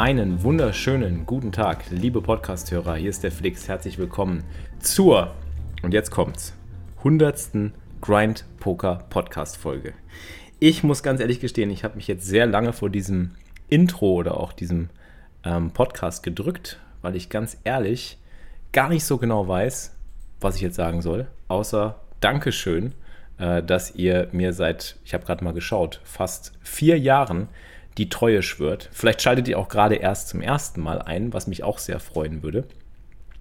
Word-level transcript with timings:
Einen 0.00 0.42
wunderschönen 0.42 1.26
guten 1.26 1.52
Tag, 1.52 1.90
liebe 1.90 2.22
Podcasthörer. 2.22 2.94
Hier 2.94 3.10
ist 3.10 3.22
der 3.22 3.30
Flix. 3.30 3.68
Herzlich 3.68 3.98
willkommen 3.98 4.44
zur, 4.78 5.34
und 5.82 5.92
jetzt 5.92 6.10
kommt's, 6.10 6.54
100. 7.00 7.70
Grind 8.00 8.46
Poker 8.60 9.04
Podcast 9.10 9.58
Folge. 9.58 9.92
Ich 10.58 10.82
muss 10.82 11.02
ganz 11.02 11.20
ehrlich 11.20 11.38
gestehen, 11.38 11.68
ich 11.68 11.84
habe 11.84 11.96
mich 11.96 12.08
jetzt 12.08 12.24
sehr 12.24 12.46
lange 12.46 12.72
vor 12.72 12.88
diesem 12.88 13.32
Intro 13.68 14.14
oder 14.14 14.40
auch 14.40 14.54
diesem 14.54 14.88
ähm, 15.44 15.70
Podcast 15.72 16.22
gedrückt, 16.22 16.80
weil 17.02 17.14
ich 17.14 17.28
ganz 17.28 17.58
ehrlich 17.64 18.16
gar 18.72 18.88
nicht 18.88 19.04
so 19.04 19.18
genau 19.18 19.48
weiß, 19.48 19.94
was 20.40 20.56
ich 20.56 20.62
jetzt 20.62 20.76
sagen 20.76 21.02
soll, 21.02 21.26
außer 21.48 22.00
Dankeschön, 22.20 22.94
äh, 23.36 23.62
dass 23.62 23.94
ihr 23.94 24.28
mir 24.32 24.54
seit, 24.54 24.96
ich 25.04 25.12
habe 25.12 25.26
gerade 25.26 25.44
mal 25.44 25.52
geschaut, 25.52 26.00
fast 26.04 26.54
vier 26.62 26.98
Jahren 26.98 27.48
die 28.00 28.08
Treue 28.08 28.42
schwört. 28.42 28.88
Vielleicht 28.92 29.20
schaltet 29.20 29.46
ihr 29.46 29.58
auch 29.58 29.68
gerade 29.68 29.96
erst 29.96 30.30
zum 30.30 30.40
ersten 30.40 30.80
Mal 30.80 31.02
ein, 31.02 31.34
was 31.34 31.46
mich 31.46 31.62
auch 31.62 31.76
sehr 31.78 32.00
freuen 32.00 32.42
würde. 32.42 32.64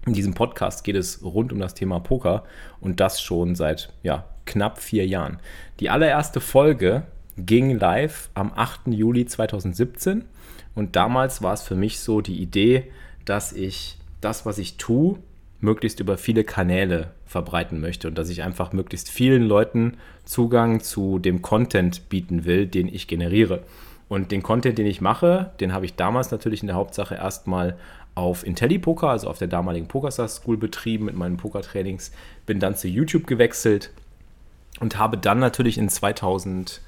In 0.05 0.11
diesem 0.11 0.33
Podcast 0.33 0.83
geht 0.83 0.97
es 0.97 1.23
rund 1.23 1.53
um 1.53 1.59
das 1.59 1.75
Thema 1.75 2.01
Poker 2.01 2.43
und 2.81 2.99
das 2.99 3.21
schon 3.21 3.55
seit 3.55 3.93
ja, 4.03 4.25
knapp 4.45 4.79
vier 4.79 5.07
Jahren. 5.07 5.39
Die 5.79 5.89
allererste 5.89 6.41
Folge 6.41 7.03
ging 7.37 7.79
live 7.79 8.29
am 8.33 8.51
8. 8.53 8.87
Juli 8.87 9.25
2017 9.25 10.25
und 10.75 10.97
damals 10.97 11.41
war 11.41 11.53
es 11.53 11.61
für 11.61 11.75
mich 11.75 12.01
so 12.01 12.19
die 12.19 12.41
Idee, 12.41 12.91
dass 13.23 13.53
ich 13.53 13.97
das, 14.19 14.45
was 14.45 14.57
ich 14.57 14.75
tue, 14.75 15.19
möglichst 15.61 16.01
über 16.01 16.17
viele 16.17 16.43
Kanäle 16.43 17.11
verbreiten 17.25 17.79
möchte 17.79 18.09
und 18.09 18.17
dass 18.17 18.27
ich 18.27 18.43
einfach 18.43 18.73
möglichst 18.73 19.09
vielen 19.09 19.43
Leuten 19.43 19.95
Zugang 20.25 20.81
zu 20.81 21.17
dem 21.17 21.41
Content 21.41 22.09
bieten 22.09 22.43
will, 22.43 22.67
den 22.67 22.93
ich 22.93 23.07
generiere. 23.07 23.63
Und 24.09 24.31
den 24.31 24.43
Content, 24.43 24.77
den 24.77 24.87
ich 24.87 25.01
mache, 25.01 25.51
den 25.59 25.71
habe 25.71 25.85
ich 25.85 25.95
damals 25.95 26.31
natürlich 26.31 26.61
in 26.61 26.67
der 26.67 26.75
Hauptsache 26.75 27.15
erstmal 27.15 27.77
auf 28.15 28.45
IntelliPoker, 28.45 29.09
also 29.09 29.29
auf 29.29 29.37
der 29.37 29.47
damaligen 29.47 29.87
PokerStars 29.87 30.37
School 30.37 30.57
betrieben 30.57 31.05
mit 31.05 31.15
meinen 31.15 31.37
Pokertrainings, 31.37 32.11
bin 32.45 32.59
dann 32.59 32.75
zu 32.75 32.87
YouTube 32.89 33.27
gewechselt 33.27 33.91
und 34.79 34.97
habe 34.97 35.17
dann 35.17 35.39
natürlich 35.39 35.77
in 35.77 35.89
2014 35.89 36.81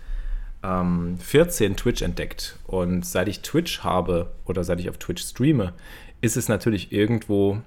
Twitch 1.78 2.02
entdeckt. 2.02 2.58
Und 2.66 3.05
seit 3.05 3.28
ich 3.28 3.41
Twitch 3.41 3.83
habe 3.83 4.31
oder 4.45 4.63
seit 4.63 4.80
ich 4.80 4.89
auf 4.89 4.97
Twitch 4.97 5.23
streame, 5.23 5.73
ist 6.22 6.38
es 6.38 6.50
natürlich 6.50 6.91
irgendwo, 6.91 7.59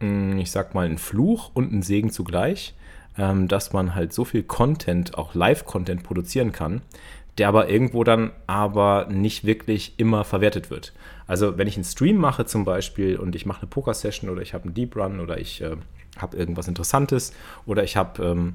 hm, 0.00 0.38
ich 0.38 0.50
sag 0.50 0.74
mal, 0.74 0.86
ein 0.86 0.98
Fluch 0.98 1.52
und 1.54 1.72
ein 1.72 1.82
Segen 1.82 2.10
zugleich, 2.10 2.74
ähm, 3.16 3.48
dass 3.48 3.72
man 3.72 3.94
halt 3.94 4.12
so 4.12 4.24
viel 4.24 4.42
Content, 4.42 5.16
auch 5.16 5.34
Live-Content 5.34 6.02
produzieren 6.02 6.52
kann, 6.52 6.82
der 7.38 7.48
aber 7.48 7.68
irgendwo 7.68 8.04
dann 8.04 8.32
aber 8.46 9.06
nicht 9.10 9.44
wirklich 9.44 9.94
immer 9.96 10.24
verwertet 10.24 10.70
wird. 10.70 10.92
Also 11.26 11.58
wenn 11.58 11.68
ich 11.68 11.76
einen 11.76 11.84
Stream 11.84 12.16
mache 12.16 12.44
zum 12.44 12.64
Beispiel 12.64 13.16
und 13.16 13.34
ich 13.34 13.46
mache 13.46 13.62
eine 13.62 13.70
Poker-Session 13.70 14.30
oder 14.30 14.42
ich 14.42 14.54
habe 14.54 14.64
einen 14.64 14.74
Deep 14.74 14.96
Run 14.96 15.20
oder 15.20 15.38
ich 15.38 15.60
äh, 15.62 15.76
habe 16.18 16.36
irgendwas 16.36 16.68
Interessantes 16.68 17.32
oder 17.66 17.84
ich 17.84 17.96
habe 17.96 18.22
ähm, 18.22 18.54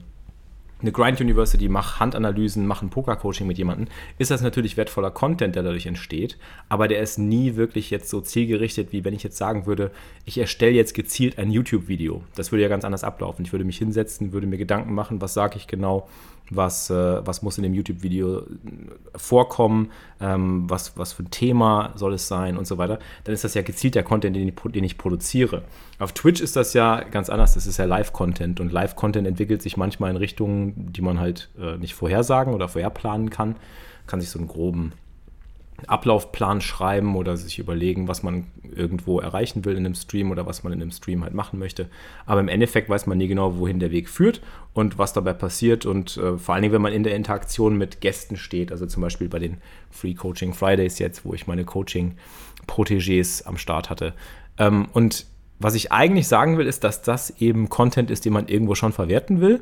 eine 0.82 0.92
Grind 0.92 1.22
University, 1.22 1.70
mache 1.70 2.00
Handanalysen, 2.00 2.68
mache 2.68 2.86
ein 2.86 2.90
Poker-Coaching 2.90 3.48
mit 3.48 3.58
jemandem, 3.58 3.88
ist 4.18 4.30
das 4.30 4.42
natürlich 4.42 4.78
wertvoller 4.78 5.10
Content, 5.10 5.56
der 5.56 5.64
dadurch 5.64 5.86
entsteht. 5.86 6.38
Aber 6.70 6.88
der 6.88 7.00
ist 7.00 7.18
nie 7.18 7.56
wirklich 7.56 7.90
jetzt 7.90 8.10
so 8.10 8.22
zielgerichtet, 8.22 8.92
wie 8.92 9.06
wenn 9.06 9.14
ich 9.14 9.24
jetzt 9.24 9.38
sagen 9.38 9.66
würde, 9.66 9.92
ich 10.26 10.38
erstelle 10.38 10.74
jetzt 10.74 10.94
gezielt 10.94 11.40
ein 11.40 11.50
YouTube-Video. 11.50 12.24
Das 12.36 12.52
würde 12.52 12.64
ja 12.64 12.70
ganz 12.70 12.84
anders 12.84 13.04
ablaufen. 13.04 13.46
Ich 13.46 13.54
würde 13.54 13.66
mich 13.66 13.78
hinsetzen, 13.78 14.34
würde 14.34 14.48
mir 14.48 14.58
Gedanken 14.58 14.94
machen, 14.94 15.22
was 15.22 15.34
sage 15.34 15.58
ich 15.58 15.68
genau, 15.68 16.10
was, 16.50 16.90
äh, 16.90 17.26
was 17.26 17.42
muss 17.42 17.58
in 17.58 17.64
dem 17.64 17.74
YouTube-Video 17.74 18.44
vorkommen, 19.16 19.92
ähm, 20.20 20.70
was, 20.70 20.98
was 20.98 21.14
für 21.14 21.24
ein 21.24 21.32
Thema 21.32 21.94
soll 21.96 22.14
es 22.14 22.28
sein 22.28 22.58
und 22.58 22.68
so 22.68 22.78
weiter, 22.78 23.00
dann 23.24 23.34
ist 23.34 23.44
das 23.44 23.54
ja 23.54 23.62
gezielt 23.62 23.96
der 23.96 24.04
Content, 24.04 24.36
den 24.36 24.48
ich, 24.48 24.56
den 24.72 24.84
ich 24.84 24.98
produziere. 24.98 25.64
Auf 26.00 26.14
Twitch 26.14 26.42
ist 26.42 26.56
das 26.56 26.74
ja 26.74 27.02
ganz 27.04 27.30
anders, 27.30 27.54
das 27.54 27.68
ist 27.68 27.78
ja 27.78 27.86
Live-Content 27.86 28.60
und 28.60 28.72
Live-Content 28.72 29.28
entwickelt 29.28 29.62
sich 29.62 29.78
manchmal 29.78 30.12
in 30.12 30.18
Richtungen, 30.18 30.92
die 30.94 31.02
man 31.02 31.20
halt 31.20 31.50
äh, 31.60 31.78
nicht 31.78 31.96
vorhersagen 31.96 32.54
oder 32.54 32.68
vorherplanen 32.68 33.30
kann, 33.30 33.56
kann 34.08 34.22
sich 34.22 34.30
so 34.30 34.40
einen 34.40 34.48
groben 34.48 34.94
Ablaufplan 35.88 36.62
schreiben 36.62 37.16
oder 37.16 37.38
sich 37.38 37.60
überlegen, 37.60 38.08
was 38.08 38.24
man 38.24 38.48
irgendwo 38.74 39.20
erreichen 39.20 39.66
will 39.66 39.74
in 39.76 39.86
einem 39.86 39.96
Stream 39.96 40.32
oder 40.32 40.46
was 40.46 40.64
man 40.64 40.74
in 40.74 40.82
einem 40.82 40.92
Stream 40.92 41.24
halt 41.24 41.34
machen 41.34 41.60
möchte. 41.60 41.90
Aber 42.26 42.40
im 42.40 42.48
Endeffekt 42.48 42.90
weiß 42.90 43.08
man 43.08 43.18
nie 43.18 43.28
genau, 43.28 43.58
wohin 43.58 43.80
der 43.80 43.92
Weg 43.92 44.10
führt 44.10 44.42
und 44.74 44.98
was 44.98 45.14
dabei 45.14 45.34
passiert. 45.34 45.86
Und 45.86 46.18
äh, 46.18 46.38
vor 46.38 46.56
allen 46.56 46.62
Dingen, 46.64 46.74
wenn 46.74 46.82
man 46.82 46.94
in 46.94 47.04
der 47.04 47.16
Interaktion 47.16 47.78
mit 47.78 48.02
Gästen 48.02 48.38
steht, 48.38 48.72
also 48.72 48.86
zum 48.86 49.02
Beispiel 49.02 49.30
bei 49.30 49.40
den 49.40 49.58
Free 49.92 50.14
Coaching 50.14 50.54
Fridays 50.54 51.00
jetzt, 51.00 51.26
wo 51.26 51.34
ich 51.34 51.48
meine 51.48 51.66
Coaching-Protégés 51.66 53.46
am 53.46 53.58
Start 53.58 53.90
hatte. 53.90 54.14
Ähm, 54.58 54.88
und 54.94 55.26
was 55.60 55.76
ich 55.76 55.92
eigentlich 55.92 56.28
sagen 56.28 56.58
will, 56.58 56.68
ist, 56.68 56.84
dass 56.84 57.02
das 57.02 57.30
eben 57.42 57.70
Content 57.70 58.12
ist, 58.12 58.26
den 58.26 58.34
man 58.34 58.48
irgendwo 58.48 58.76
schon 58.76 58.92
verwerten 58.92 59.40
will, 59.42 59.62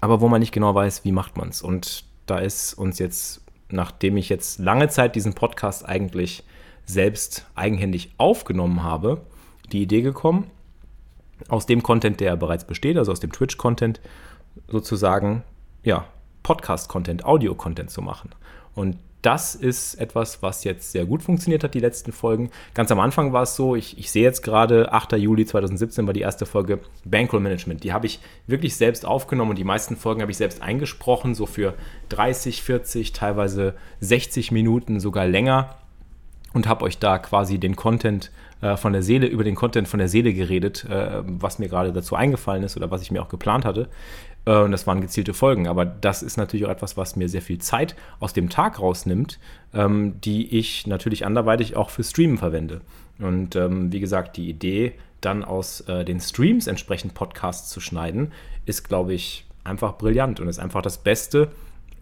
aber 0.00 0.20
wo 0.20 0.28
man 0.28 0.40
nicht 0.40 0.52
genau 0.52 0.74
weiß, 0.74 1.04
wie 1.04 1.12
macht 1.12 1.36
man 1.36 1.48
es. 1.48 1.62
Und 1.62 2.04
da 2.26 2.38
ist 2.38 2.74
uns 2.74 2.98
jetzt 2.98 3.41
nachdem 3.72 4.16
ich 4.16 4.28
jetzt 4.28 4.58
lange 4.58 4.88
Zeit 4.88 5.16
diesen 5.16 5.34
Podcast 5.34 5.86
eigentlich 5.86 6.44
selbst 6.84 7.46
eigenhändig 7.54 8.12
aufgenommen 8.18 8.82
habe, 8.82 9.22
die 9.70 9.82
Idee 9.82 10.02
gekommen, 10.02 10.50
aus 11.48 11.66
dem 11.66 11.82
Content, 11.82 12.20
der 12.20 12.36
bereits 12.36 12.66
besteht, 12.66 12.96
also 12.96 13.12
aus 13.12 13.20
dem 13.20 13.32
Twitch-Content, 13.32 14.00
sozusagen, 14.68 15.42
ja, 15.82 16.06
Podcast-Content, 16.42 17.24
Audio-Content 17.24 17.90
zu 17.90 18.02
machen. 18.02 18.30
Und 18.74 18.98
das 19.22 19.54
ist 19.54 19.94
etwas, 19.94 20.42
was 20.42 20.64
jetzt 20.64 20.90
sehr 20.90 21.06
gut 21.06 21.22
funktioniert 21.22 21.62
hat, 21.62 21.74
die 21.74 21.80
letzten 21.80 22.10
Folgen. 22.10 22.50
Ganz 22.74 22.90
am 22.90 22.98
Anfang 22.98 23.32
war 23.32 23.44
es 23.44 23.54
so, 23.54 23.76
ich, 23.76 23.96
ich 23.96 24.10
sehe 24.10 24.24
jetzt 24.24 24.42
gerade, 24.42 24.92
8. 24.92 25.12
Juli 25.12 25.46
2017 25.46 26.06
war 26.06 26.12
die 26.12 26.20
erste 26.20 26.44
Folge 26.44 26.80
Bankroll 27.04 27.40
Management. 27.40 27.84
Die 27.84 27.92
habe 27.92 28.06
ich 28.06 28.18
wirklich 28.48 28.74
selbst 28.74 29.06
aufgenommen 29.06 29.50
und 29.50 29.58
die 29.58 29.64
meisten 29.64 29.96
Folgen 29.96 30.22
habe 30.22 30.32
ich 30.32 30.38
selbst 30.38 30.60
eingesprochen, 30.60 31.36
so 31.36 31.46
für 31.46 31.74
30, 32.08 32.62
40, 32.62 33.12
teilweise 33.12 33.74
60 34.00 34.50
Minuten, 34.50 34.98
sogar 34.98 35.26
länger. 35.26 35.76
Und 36.52 36.68
habe 36.68 36.84
euch 36.84 36.98
da 36.98 37.18
quasi 37.18 37.58
den 37.58 37.76
Content 37.76 38.30
äh, 38.60 38.76
von 38.76 38.92
der 38.92 39.02
Seele, 39.02 39.26
über 39.26 39.44
den 39.44 39.54
Content 39.54 39.88
von 39.88 39.98
der 39.98 40.08
Seele 40.08 40.34
geredet, 40.34 40.84
äh, 40.84 41.22
was 41.24 41.58
mir 41.58 41.68
gerade 41.68 41.92
dazu 41.92 42.14
eingefallen 42.14 42.62
ist 42.62 42.76
oder 42.76 42.90
was 42.90 43.02
ich 43.02 43.10
mir 43.10 43.22
auch 43.22 43.28
geplant 43.28 43.64
hatte. 43.64 43.88
Äh, 44.44 44.58
und 44.58 44.72
das 44.72 44.86
waren 44.86 45.00
gezielte 45.00 45.34
Folgen. 45.34 45.68
Aber 45.68 45.84
das 45.84 46.22
ist 46.22 46.36
natürlich 46.36 46.66
auch 46.66 46.70
etwas, 46.70 46.96
was 46.96 47.16
mir 47.16 47.28
sehr 47.28 47.42
viel 47.42 47.58
Zeit 47.58 47.96
aus 48.20 48.32
dem 48.32 48.48
Tag 48.48 48.80
rausnimmt, 48.80 49.38
ähm, 49.74 50.20
die 50.20 50.58
ich 50.58 50.86
natürlich 50.86 51.26
anderweitig 51.26 51.76
auch 51.76 51.90
für 51.90 52.04
Streamen 52.04 52.38
verwende. 52.38 52.80
Und 53.18 53.56
ähm, 53.56 53.92
wie 53.92 54.00
gesagt, 54.00 54.36
die 54.36 54.48
Idee, 54.48 54.94
dann 55.20 55.44
aus 55.44 55.82
äh, 55.82 56.04
den 56.04 56.20
Streams 56.20 56.66
entsprechend 56.66 57.14
Podcasts 57.14 57.70
zu 57.70 57.80
schneiden, 57.80 58.32
ist, 58.66 58.88
glaube 58.88 59.14
ich, 59.14 59.46
einfach 59.64 59.96
brillant 59.96 60.40
und 60.40 60.48
ist 60.48 60.58
einfach 60.58 60.82
das 60.82 60.98
Beste, 60.98 61.52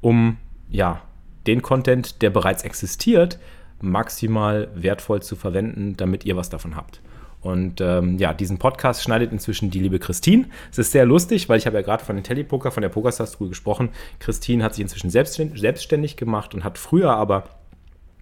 um 0.01 0.39
ja 0.71 1.03
den 1.47 1.63
Content, 1.63 2.23
der 2.23 2.31
bereits 2.31 2.63
existiert, 2.63 3.39
maximal 3.81 4.69
wertvoll 4.75 5.23
zu 5.23 5.37
verwenden, 5.37 5.97
damit 5.97 6.25
ihr 6.25 6.37
was 6.37 6.49
davon 6.51 6.77
habt. 6.77 7.01
Und 7.43 7.81
ähm, 7.81 8.19
ja, 8.19 8.35
diesen 8.35 8.59
Podcast 8.59 9.03
schneidet 9.03 9.33
inzwischen 9.33 9.71
die 9.71 9.81
liebe 9.81 9.99
Christine. 9.99 10.47
Es 10.71 10.79
ist 10.79 10.93
sehr 10.93 11.07
lustig, 11.07 11.49
weil 11.49 11.59
ich 11.59 11.67
habe 11.67 11.77
ja 11.77 11.83
gerade 11.83 12.05
von 12.05 12.17
den 12.17 12.25
Telepoker, 12.25 12.71
von 12.71 12.83
der 12.83 12.91
Pokerstar 12.91 13.27
School 13.27 13.49
gesprochen. 13.49 13.91
Christine 14.19 14.63
hat 14.63 14.75
sich 14.75 14.83
inzwischen 14.83 15.11
selbstständig 15.11 16.17
gemacht 16.17 16.55
und 16.55 16.65
hat 16.65 16.77
früher 16.77 17.13
aber 17.13 17.45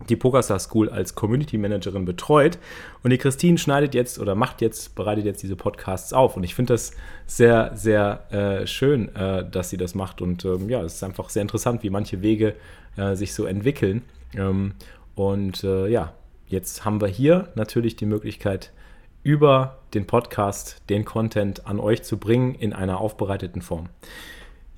die 0.09 0.17
Pokerstar 0.17 0.59
School 0.59 0.89
als 0.89 1.15
Community 1.15 1.59
Managerin 1.59 2.05
betreut. 2.05 2.59
Und 3.03 3.11
die 3.11 3.19
Christine 3.19 3.59
schneidet 3.59 3.95
jetzt 3.95 4.19
oder 4.19 4.35
macht 4.35 4.61
jetzt, 4.61 4.95
bereitet 4.95 5.25
jetzt 5.25 5.43
diese 5.43 5.57
Podcasts 5.57 6.13
auf. 6.13 6.37
Und 6.37 6.45
ich 6.45 6.55
finde 6.55 6.75
das 6.75 6.93
sehr, 7.27 7.73
sehr 7.75 8.33
äh, 8.33 8.67
schön, 8.67 9.15
äh, 9.17 9.49
dass 9.49 9.71
sie 9.71 9.77
das 9.77 9.95
macht. 9.95 10.23
Und 10.23 10.45
ähm, 10.45 10.69
ja, 10.69 10.83
es 10.83 10.95
ist 10.95 11.03
einfach 11.03 11.31
sehr 11.31 11.43
interessant, 11.43 11.83
wie 11.83 11.91
manche 11.91 12.23
Wege 12.23 12.55
äh, 12.97 13.15
sich 13.15 13.35
so 13.35 13.45
entwickeln. 13.45 14.03
Ähm, 14.37 14.75
und 15.15 15.65
äh, 15.65 15.89
ja, 15.89 16.13
jetzt 16.47 16.85
haben 16.85 17.01
wir 17.01 17.09
hier 17.09 17.49
natürlich 17.55 17.97
die 17.97 18.07
Möglichkeit, 18.07 18.73
über 19.29 19.77
den 19.93 20.07
Podcast 20.07 20.81
den 20.89 21.05
Content 21.05 21.67
an 21.67 21.81
euch 21.81 22.03
zu 22.03 22.17
bringen 22.17 22.55
in 22.55 22.73
einer 22.73 22.99
aufbereiteten 22.99 23.61
Form. 23.61 23.91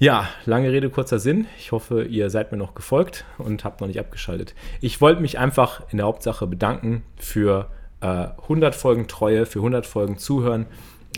Ja, 0.00 0.29
lange 0.44 0.73
Rede, 0.73 0.91
kurzer 0.91 1.20
Sinn. 1.20 1.47
Ich 1.56 1.70
hoffe, 1.70 2.02
ihr 2.02 2.31
seid 2.31 2.50
mir 2.50 2.58
noch 2.58 2.75
gefolgt 2.75 3.25
und 3.38 3.62
habt 3.62 3.81
noch 3.81 3.87
nicht 3.87 4.00
abgeschaltet. 4.00 4.56
Ich 4.81 5.00
wollte 5.00 5.20
mich 5.20 5.38
einfach 5.38 5.82
in 5.93 5.99
der 5.99 6.06
Hauptsache 6.08 6.49
bedanken 6.49 7.05
für 7.17 7.70
äh, 8.00 8.06
100 8.43 8.75
Folgen 8.75 9.06
Treue, 9.06 9.47
für 9.47 9.61
100 9.61 9.87
Folgen 9.87 10.19
Zuhören. 10.19 10.67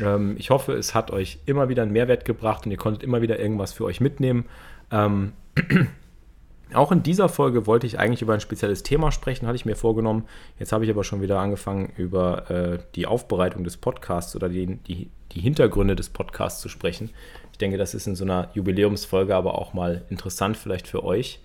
Ähm, 0.02 0.36
ich 0.38 0.50
hoffe, 0.50 0.74
es 0.74 0.94
hat 0.94 1.10
euch 1.10 1.38
immer 1.46 1.70
wieder 1.70 1.84
einen 1.84 1.92
Mehrwert 1.92 2.26
gebracht 2.26 2.66
und 2.66 2.70
ihr 2.70 2.76
konntet 2.76 3.02
immer 3.02 3.22
wieder 3.22 3.38
irgendwas 3.38 3.72
für 3.72 3.84
euch 3.84 4.02
mitnehmen. 4.02 4.44
Ähm, 4.90 5.32
Auch 6.74 6.92
in 6.92 7.02
dieser 7.02 7.28
Folge 7.28 7.66
wollte 7.66 7.86
ich 7.86 7.98
eigentlich 7.98 8.22
über 8.22 8.34
ein 8.34 8.40
spezielles 8.40 8.82
Thema 8.82 9.12
sprechen, 9.12 9.46
hatte 9.46 9.56
ich 9.56 9.64
mir 9.64 9.76
vorgenommen. 9.76 10.24
Jetzt 10.58 10.72
habe 10.72 10.84
ich 10.84 10.90
aber 10.90 11.04
schon 11.04 11.20
wieder 11.20 11.38
angefangen, 11.38 11.92
über 11.96 12.50
äh, 12.50 12.78
die 12.94 13.06
Aufbereitung 13.06 13.64
des 13.64 13.76
Podcasts 13.76 14.34
oder 14.36 14.48
die, 14.48 14.76
die, 14.76 15.10
die 15.32 15.40
Hintergründe 15.40 15.96
des 15.96 16.08
Podcasts 16.08 16.60
zu 16.60 16.68
sprechen. 16.68 17.10
Ich 17.52 17.58
denke, 17.58 17.76
das 17.76 17.94
ist 17.94 18.06
in 18.06 18.16
so 18.16 18.24
einer 18.24 18.50
Jubiläumsfolge 18.54 19.34
aber 19.34 19.58
auch 19.58 19.74
mal 19.74 20.02
interessant 20.08 20.56
vielleicht 20.56 20.88
für 20.88 21.04
euch, 21.04 21.40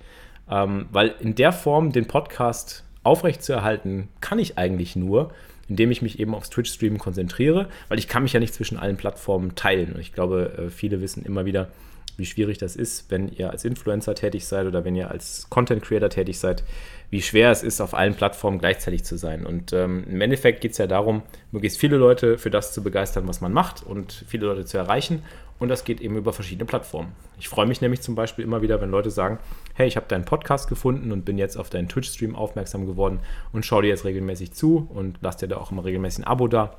ähm, 0.50 0.88
weil 0.91 1.13
in 1.19 1.35
der 1.35 1.51
Form 1.51 1.91
den 1.91 2.07
Podcast 2.07 2.83
aufrechtzuerhalten 3.03 4.09
kann 4.21 4.39
ich 4.39 4.57
eigentlich 4.57 4.95
nur, 4.95 5.31
indem 5.69 5.91
ich 5.91 6.01
mich 6.01 6.19
eben 6.19 6.33
aufs 6.33 6.50
Twitch-Streamen 6.50 6.97
konzentriere, 6.97 7.68
weil 7.89 8.00
ich 8.00 8.07
kann 8.07 8.24
mich 8.24 8.33
ja 8.33 8.39
nicht 8.39 8.53
zwischen 8.53 8.77
allen 8.77 8.97
Plattformen 8.97 9.56
teilen. 9.56 9.94
Und 9.94 10.00
ich 10.00 10.13
glaube, 10.13 10.53
äh, 10.57 10.69
viele 10.69 11.01
wissen 11.01 11.25
immer 11.25 11.45
wieder, 11.45 11.69
wie 12.18 12.25
schwierig 12.25 12.58
das 12.58 12.75
ist, 12.75 13.10
wenn 13.10 13.30
ihr 13.30 13.52
als 13.52 13.64
Influencer 13.64 14.16
tätig 14.16 14.46
seid 14.46 14.66
oder 14.66 14.84
wenn 14.84 14.96
ihr 14.96 15.10
als 15.10 15.50
Content 15.50 15.84
Creator 15.84 16.10
tätig 16.10 16.40
seid, 16.40 16.64
wie 17.10 17.22
schwer 17.22 17.52
es 17.52 17.64
ist, 17.64 17.80
auf 17.80 17.94
allen 17.94 18.16
Plattformen 18.16 18.60
gleichzeitig 18.60 19.04
zu 19.04 19.18
sein. 19.18 19.46
Und 19.46 19.72
ähm, 19.72 20.04
im 20.10 20.19
Endeffekt 20.19 20.62
geht 20.62 20.72
es 20.72 20.78
ja 20.78 20.88
darum, 20.88 21.22
möglichst 21.52 21.80
viele 21.80 21.98
Leute 21.98 22.38
für 22.38 22.50
das 22.50 22.74
zu 22.74 22.84
begeistern, 22.84 23.28
was 23.28 23.40
man 23.40 23.54
macht 23.54 23.86
und 23.86 24.25
viele 24.28 24.48
Leute 24.48 24.66
zu 24.66 24.78
erreichen. 24.78 25.24
Und 25.60 25.69
das 25.69 25.86
geht 25.86 26.02
eben 26.02 26.18
über 26.18 26.34
verschiedene 26.34 26.66
Plattformen. 26.66 27.14
Ich 27.40 27.50
freue 27.50 27.66
mich 27.66 27.81
nämlich 27.81 28.02
zum 28.02 28.14
Beispiel 28.14 28.44
immer 28.44 28.62
wieder, 28.62 28.80
wenn 28.81 28.92
Leute 28.92 29.10
sagen, 29.10 29.40
hey, 29.74 29.88
ich 29.88 29.96
habe 29.96 30.08
deinen 30.08 30.25
Podcast 30.25 30.70
gefunden 30.70 31.12
und 31.12 31.25
bin 31.25 31.38
jetzt 31.38 31.58
auf 31.58 31.70
deinen 31.70 31.88
Twitch-Stream 31.88 32.36
aufmerksam 32.36 32.86
geworden 32.86 33.20
und 33.54 33.66
schaue 33.66 33.84
dir 33.84 33.88
jetzt 33.88 34.06
regelmäßig 34.06 34.54
zu 34.54 34.88
und 34.94 35.18
lass 35.22 35.38
dir 35.38 35.48
da 35.48 35.58
auch 35.58 35.72
immer 35.72 35.86
regelmäßig 35.86 36.25
ein 36.25 36.28
Abo 36.28 36.48
da 36.48 36.78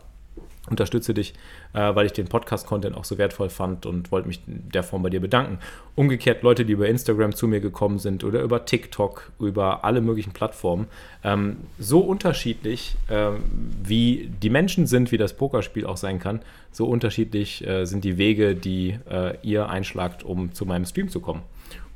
unterstütze 0.71 1.15
dich, 1.15 1.35
äh, 1.73 1.95
weil 1.95 2.07
ich 2.07 2.13
den 2.13 2.29
Podcast-Content 2.29 2.97
auch 2.97 3.05
so 3.05 3.19
wertvoll 3.19 3.51
fand 3.51 3.87
und 3.87 4.13
wollte 4.13 4.29
mich 4.29 4.41
der 4.47 4.83
Form 4.83 5.03
bei 5.03 5.11
dir 5.11 5.21
bedanken. 5.21 5.59
Umgekehrt 5.95 6.43
Leute, 6.43 6.65
die 6.65 6.73
über 6.73 6.89
Instagram 6.89 7.35
zu 7.35 7.49
mir 7.49 7.61
gekommen 7.61 7.99
sind 7.99 8.25
oder 8.25 8.43
über 8.43 8.65
TikTok, 8.65 9.33
über 9.41 9.85
alle 9.85 10.01
möglichen 10.01 10.33
Plattformen, 10.33 10.87
ähm, 11.25 11.59
so 11.79 12.01
unterschiedlich 12.01 12.97
ähm, 13.11 13.43
wie 13.83 14.31
die 14.43 14.51
Menschen 14.51 14.87
sind, 14.87 15.13
wie 15.13 15.19
das 15.19 15.35
Pokerspiel 15.35 15.87
auch 15.87 15.97
sein 15.97 16.19
kann, 16.19 16.41
so 16.71 16.87
unterschiedlich 16.87 17.67
äh, 17.67 17.85
sind 17.85 18.05
die 18.05 18.19
Wege, 18.19 18.55
die 18.55 18.99
äh, 19.11 19.37
ihr 19.43 19.69
einschlagt, 19.69 20.23
um 20.23 20.53
zu 20.53 20.67
meinem 20.67 20.85
Stream 20.85 21.09
zu 21.09 21.21
kommen. 21.21 21.43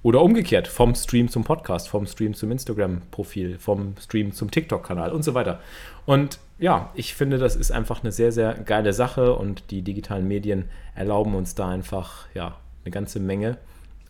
Oder 0.03 0.21
umgekehrt, 0.23 0.67
vom 0.67 0.95
Stream 0.97 1.29
zum 1.29 1.45
Podcast, 1.45 1.89
vom 1.89 2.07
Stream 2.07 2.35
zum 2.35 2.51
Instagram-Profil, 2.51 3.59
vom 3.59 3.95
Stream 4.01 4.33
zum 4.33 4.51
TikTok-Kanal 4.51 5.13
und 5.13 5.23
so 5.23 5.35
weiter. 5.35 5.61
Und 6.07 6.41
ja, 6.59 6.91
ich 6.95 7.15
finde, 7.15 7.39
das 7.39 7.55
ist 7.55 7.71
einfach 7.71 8.03
eine 8.03 8.11
sehr, 8.11 8.33
sehr 8.33 8.55
geile 8.55 8.93
Sache 8.93 9.35
und 9.35 9.71
die 9.71 9.83
digitalen 9.83 10.27
Medien 10.27 10.69
erlauben 10.95 11.35
uns 11.35 11.55
da 11.55 11.69
einfach 11.69 12.27
ja, 12.35 12.57
eine 12.85 12.91
ganze 12.91 13.21
Menge 13.21 13.59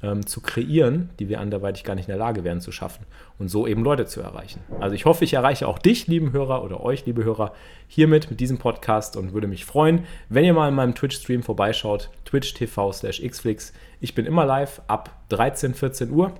ähm, 0.02 0.26
zu 0.26 0.40
kreieren, 0.40 1.10
die 1.18 1.28
wir 1.28 1.40
anderweitig 1.40 1.84
gar 1.84 1.94
nicht 1.94 2.08
in 2.08 2.12
der 2.12 2.18
Lage 2.18 2.44
wären 2.44 2.60
zu 2.60 2.72
schaffen 2.72 3.06
und 3.38 3.48
so 3.48 3.66
eben 3.66 3.84
Leute 3.84 4.06
zu 4.06 4.20
erreichen. 4.20 4.60
Also 4.80 4.94
ich 4.94 5.04
hoffe, 5.04 5.24
ich 5.24 5.34
erreiche 5.34 5.68
auch 5.68 5.78
dich, 5.78 6.06
lieben 6.06 6.32
Hörer, 6.32 6.64
oder 6.64 6.82
euch, 6.82 7.06
liebe 7.06 7.24
Hörer, 7.24 7.52
hiermit 7.88 8.30
mit 8.30 8.40
diesem 8.40 8.58
Podcast 8.58 9.16
und 9.16 9.32
würde 9.32 9.46
mich 9.46 9.64
freuen, 9.64 10.04
wenn 10.28 10.44
ihr 10.44 10.54
mal 10.54 10.68
in 10.68 10.74
meinem 10.74 10.94
Twitch-Stream 10.94 11.42
vorbeischaut, 11.42 12.10
twitch.tv 12.24 12.92
slash 12.92 13.22
xflix. 13.22 13.72
Ich 14.00 14.14
bin 14.14 14.26
immer 14.26 14.44
live 14.44 14.82
ab 14.88 15.10
13, 15.28 15.74
14 15.74 16.10
Uhr 16.10 16.32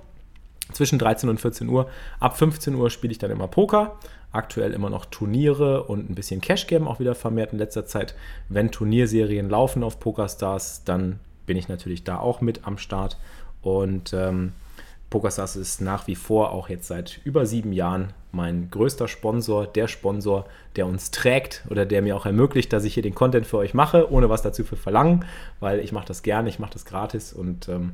zwischen 0.71 0.99
13 0.99 1.29
und 1.29 1.39
14 1.39 1.69
Uhr. 1.69 1.89
Ab 2.19 2.37
15 2.37 2.75
Uhr 2.75 2.89
spiele 2.89 3.11
ich 3.11 3.19
dann 3.19 3.31
immer 3.31 3.47
Poker. 3.47 3.97
Aktuell 4.31 4.73
immer 4.73 4.89
noch 4.89 5.05
Turniere 5.05 5.83
und 5.83 6.09
ein 6.09 6.15
bisschen 6.15 6.41
Cash 6.41 6.65
Game 6.67 6.87
auch 6.87 6.99
wieder 6.99 7.13
vermehrt 7.13 7.53
in 7.53 7.59
letzter 7.59 7.85
Zeit. 7.85 8.15
Wenn 8.49 8.71
Turnierserien 8.71 9.49
laufen 9.49 9.83
auf 9.83 9.99
PokerStars, 9.99 10.83
dann 10.85 11.19
bin 11.45 11.57
ich 11.57 11.67
natürlich 11.67 12.03
da 12.03 12.17
auch 12.17 12.41
mit 12.41 12.65
am 12.65 12.77
Start. 12.77 13.17
Und 13.63 14.13
ähm, 14.13 14.51
PokerStars 15.09 15.55
ist 15.55 15.81
nach 15.81 16.07
wie 16.07 16.15
vor 16.15 16.51
auch 16.51 16.69
jetzt 16.69 16.87
seit 16.87 17.21
über 17.23 17.45
sieben 17.45 17.71
Jahren 17.71 18.13
mein 18.31 18.69
größter 18.71 19.07
Sponsor, 19.07 19.67
der 19.67 19.87
Sponsor, 19.87 20.45
der 20.75 20.87
uns 20.87 21.11
trägt 21.11 21.63
oder 21.69 21.85
der 21.85 22.01
mir 22.01 22.15
auch 22.15 22.25
ermöglicht, 22.25 22.73
dass 22.73 22.83
ich 22.83 22.95
hier 22.95 23.03
den 23.03 23.13
Content 23.13 23.45
für 23.45 23.57
euch 23.57 23.75
mache, 23.75 24.11
ohne 24.11 24.29
was 24.29 24.41
dazu 24.41 24.63
für 24.63 24.75
verlangen, 24.75 25.23
weil 25.59 25.79
ich 25.79 25.91
mache 25.91 26.07
das 26.07 26.23
gerne, 26.23 26.49
ich 26.49 26.57
mache 26.57 26.73
das 26.73 26.85
gratis 26.85 27.31
und 27.31 27.69
ähm, 27.69 27.93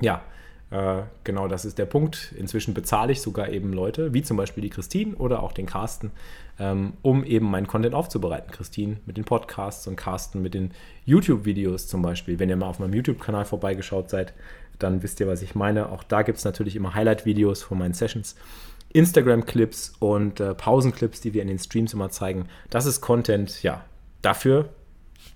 ja, 0.00 0.22
äh, 0.70 1.02
genau, 1.24 1.48
das 1.48 1.64
ist 1.64 1.78
der 1.78 1.86
Punkt. 1.86 2.32
Inzwischen 2.36 2.74
bezahle 2.74 3.12
ich 3.12 3.20
sogar 3.22 3.48
eben 3.48 3.72
Leute, 3.72 4.12
wie 4.12 4.22
zum 4.22 4.36
Beispiel 4.36 4.62
die 4.62 4.70
Christine 4.70 5.16
oder 5.16 5.42
auch 5.42 5.52
den 5.52 5.66
Carsten, 5.66 6.10
ähm, 6.58 6.92
um 7.02 7.24
eben 7.24 7.50
meinen 7.50 7.66
Content 7.66 7.94
aufzubereiten. 7.94 8.50
Christine 8.50 8.98
mit 9.06 9.16
den 9.16 9.24
Podcasts 9.24 9.86
und 9.86 9.96
Carsten 9.96 10.42
mit 10.42 10.54
den 10.54 10.72
YouTube-Videos 11.06 11.88
zum 11.88 12.02
Beispiel. 12.02 12.38
Wenn 12.38 12.50
ihr 12.50 12.56
mal 12.56 12.66
auf 12.66 12.78
meinem 12.78 12.92
YouTube-Kanal 12.94 13.46
vorbeigeschaut 13.46 14.10
seid, 14.10 14.34
dann 14.78 15.02
wisst 15.02 15.20
ihr, 15.20 15.26
was 15.26 15.42
ich 15.42 15.54
meine. 15.54 15.90
Auch 15.90 16.02
da 16.02 16.22
gibt 16.22 16.38
es 16.38 16.44
natürlich 16.44 16.76
immer 16.76 16.94
Highlight-Videos 16.94 17.62
von 17.62 17.78
meinen 17.78 17.94
Sessions. 17.94 18.36
Instagram-Clips 18.92 19.94
und 19.98 20.40
äh, 20.40 20.54
Pausenclips, 20.54 21.20
die 21.20 21.34
wir 21.34 21.42
in 21.42 21.48
den 21.48 21.58
Streams 21.58 21.92
immer 21.92 22.10
zeigen. 22.10 22.46
Das 22.70 22.86
ist 22.86 23.00
Content, 23.00 23.62
ja, 23.62 23.84
dafür 24.22 24.70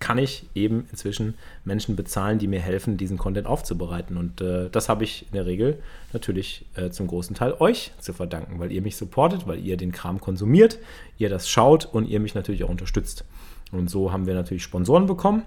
kann 0.03 0.19
ich 0.19 0.47
eben 0.55 0.89
inzwischen 0.91 1.35
Menschen 1.65 1.95
bezahlen, 1.95 2.39
die 2.39 2.49
mir 2.49 2.61
helfen, 2.61 2.97
diesen 2.97 3.19
Content 3.19 3.47
aufzubereiten. 3.47 4.17
Und 4.17 4.41
äh, 4.41 4.69
das 4.69 4.89
habe 4.89 5.05
ich 5.05 5.27
in 5.27 5.35
der 5.35 5.47
Regel 5.47 5.81
natürlich 6.13 6.67
äh, 6.75 6.91
zum 6.91 7.07
großen 7.07 7.37
Teil 7.37 7.55
euch 7.61 7.93
zu 8.01 8.13
verdanken, 8.13 8.59
weil 8.59 8.73
ihr 8.73 8.83
mich 8.83 8.97
supportet, 8.97 9.47
weil 9.47 9.61
ihr 9.61 9.77
den 9.77 9.93
Kram 9.93 10.21
konsumiert, 10.21 10.79
ihr 11.19 11.29
das 11.29 11.49
schaut 11.49 11.85
und 11.85 12.09
ihr 12.09 12.19
mich 12.19 12.35
natürlich 12.35 12.65
auch 12.65 12.69
unterstützt. 12.69 13.25
Und 13.71 13.91
so 13.91 14.13
haben 14.13 14.27
wir 14.27 14.35
natürlich 14.35 14.65
Sponsoren 14.65 15.07
bekommen. 15.07 15.45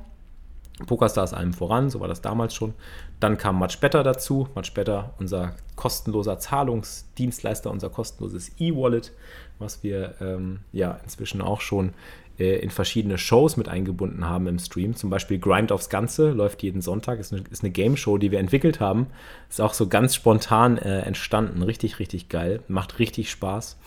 PokerStars 0.85 1.33
allem 1.33 1.53
voran, 1.53 1.89
so 1.89 2.01
war 2.01 2.07
das 2.07 2.21
damals 2.21 2.53
schon. 2.53 2.73
Dann 3.19 3.37
kam 3.37 3.57
Much 3.57 3.79
Better 3.79 4.03
dazu. 4.03 4.49
Much 4.55 4.73
Better, 4.73 5.13
unser 5.19 5.55
kostenloser 5.75 6.37
Zahlungsdienstleister, 6.37 7.71
unser 7.71 7.89
kostenloses 7.89 8.51
E-Wallet, 8.59 9.13
was 9.57 9.83
wir 9.83 10.15
ähm, 10.19 10.59
ja 10.73 10.99
inzwischen 11.03 11.41
auch 11.41 11.61
schon 11.61 11.93
äh, 12.37 12.57
in 12.57 12.69
verschiedene 12.69 13.17
Shows 13.17 13.55
mit 13.55 13.69
eingebunden 13.69 14.27
haben 14.27 14.47
im 14.47 14.59
Stream. 14.59 14.95
Zum 14.95 15.09
Beispiel 15.09 15.39
Grind 15.39 15.71
aufs 15.71 15.89
Ganze 15.89 16.31
läuft 16.31 16.61
jeden 16.61 16.81
Sonntag. 16.81 17.19
Ist 17.19 17.31
eine, 17.31 17.43
ist 17.49 17.63
eine 17.63 17.71
Game 17.71 17.95
Show, 17.95 18.17
die 18.17 18.31
wir 18.31 18.39
entwickelt 18.39 18.81
haben. 18.81 19.07
Ist 19.49 19.61
auch 19.61 19.73
so 19.73 19.87
ganz 19.87 20.15
spontan 20.15 20.77
äh, 20.77 20.99
entstanden. 21.01 21.61
Richtig, 21.61 21.99
richtig 21.99 22.27
geil. 22.27 22.61
Macht 22.67 22.99
richtig 22.99 23.31
Spaß. 23.31 23.77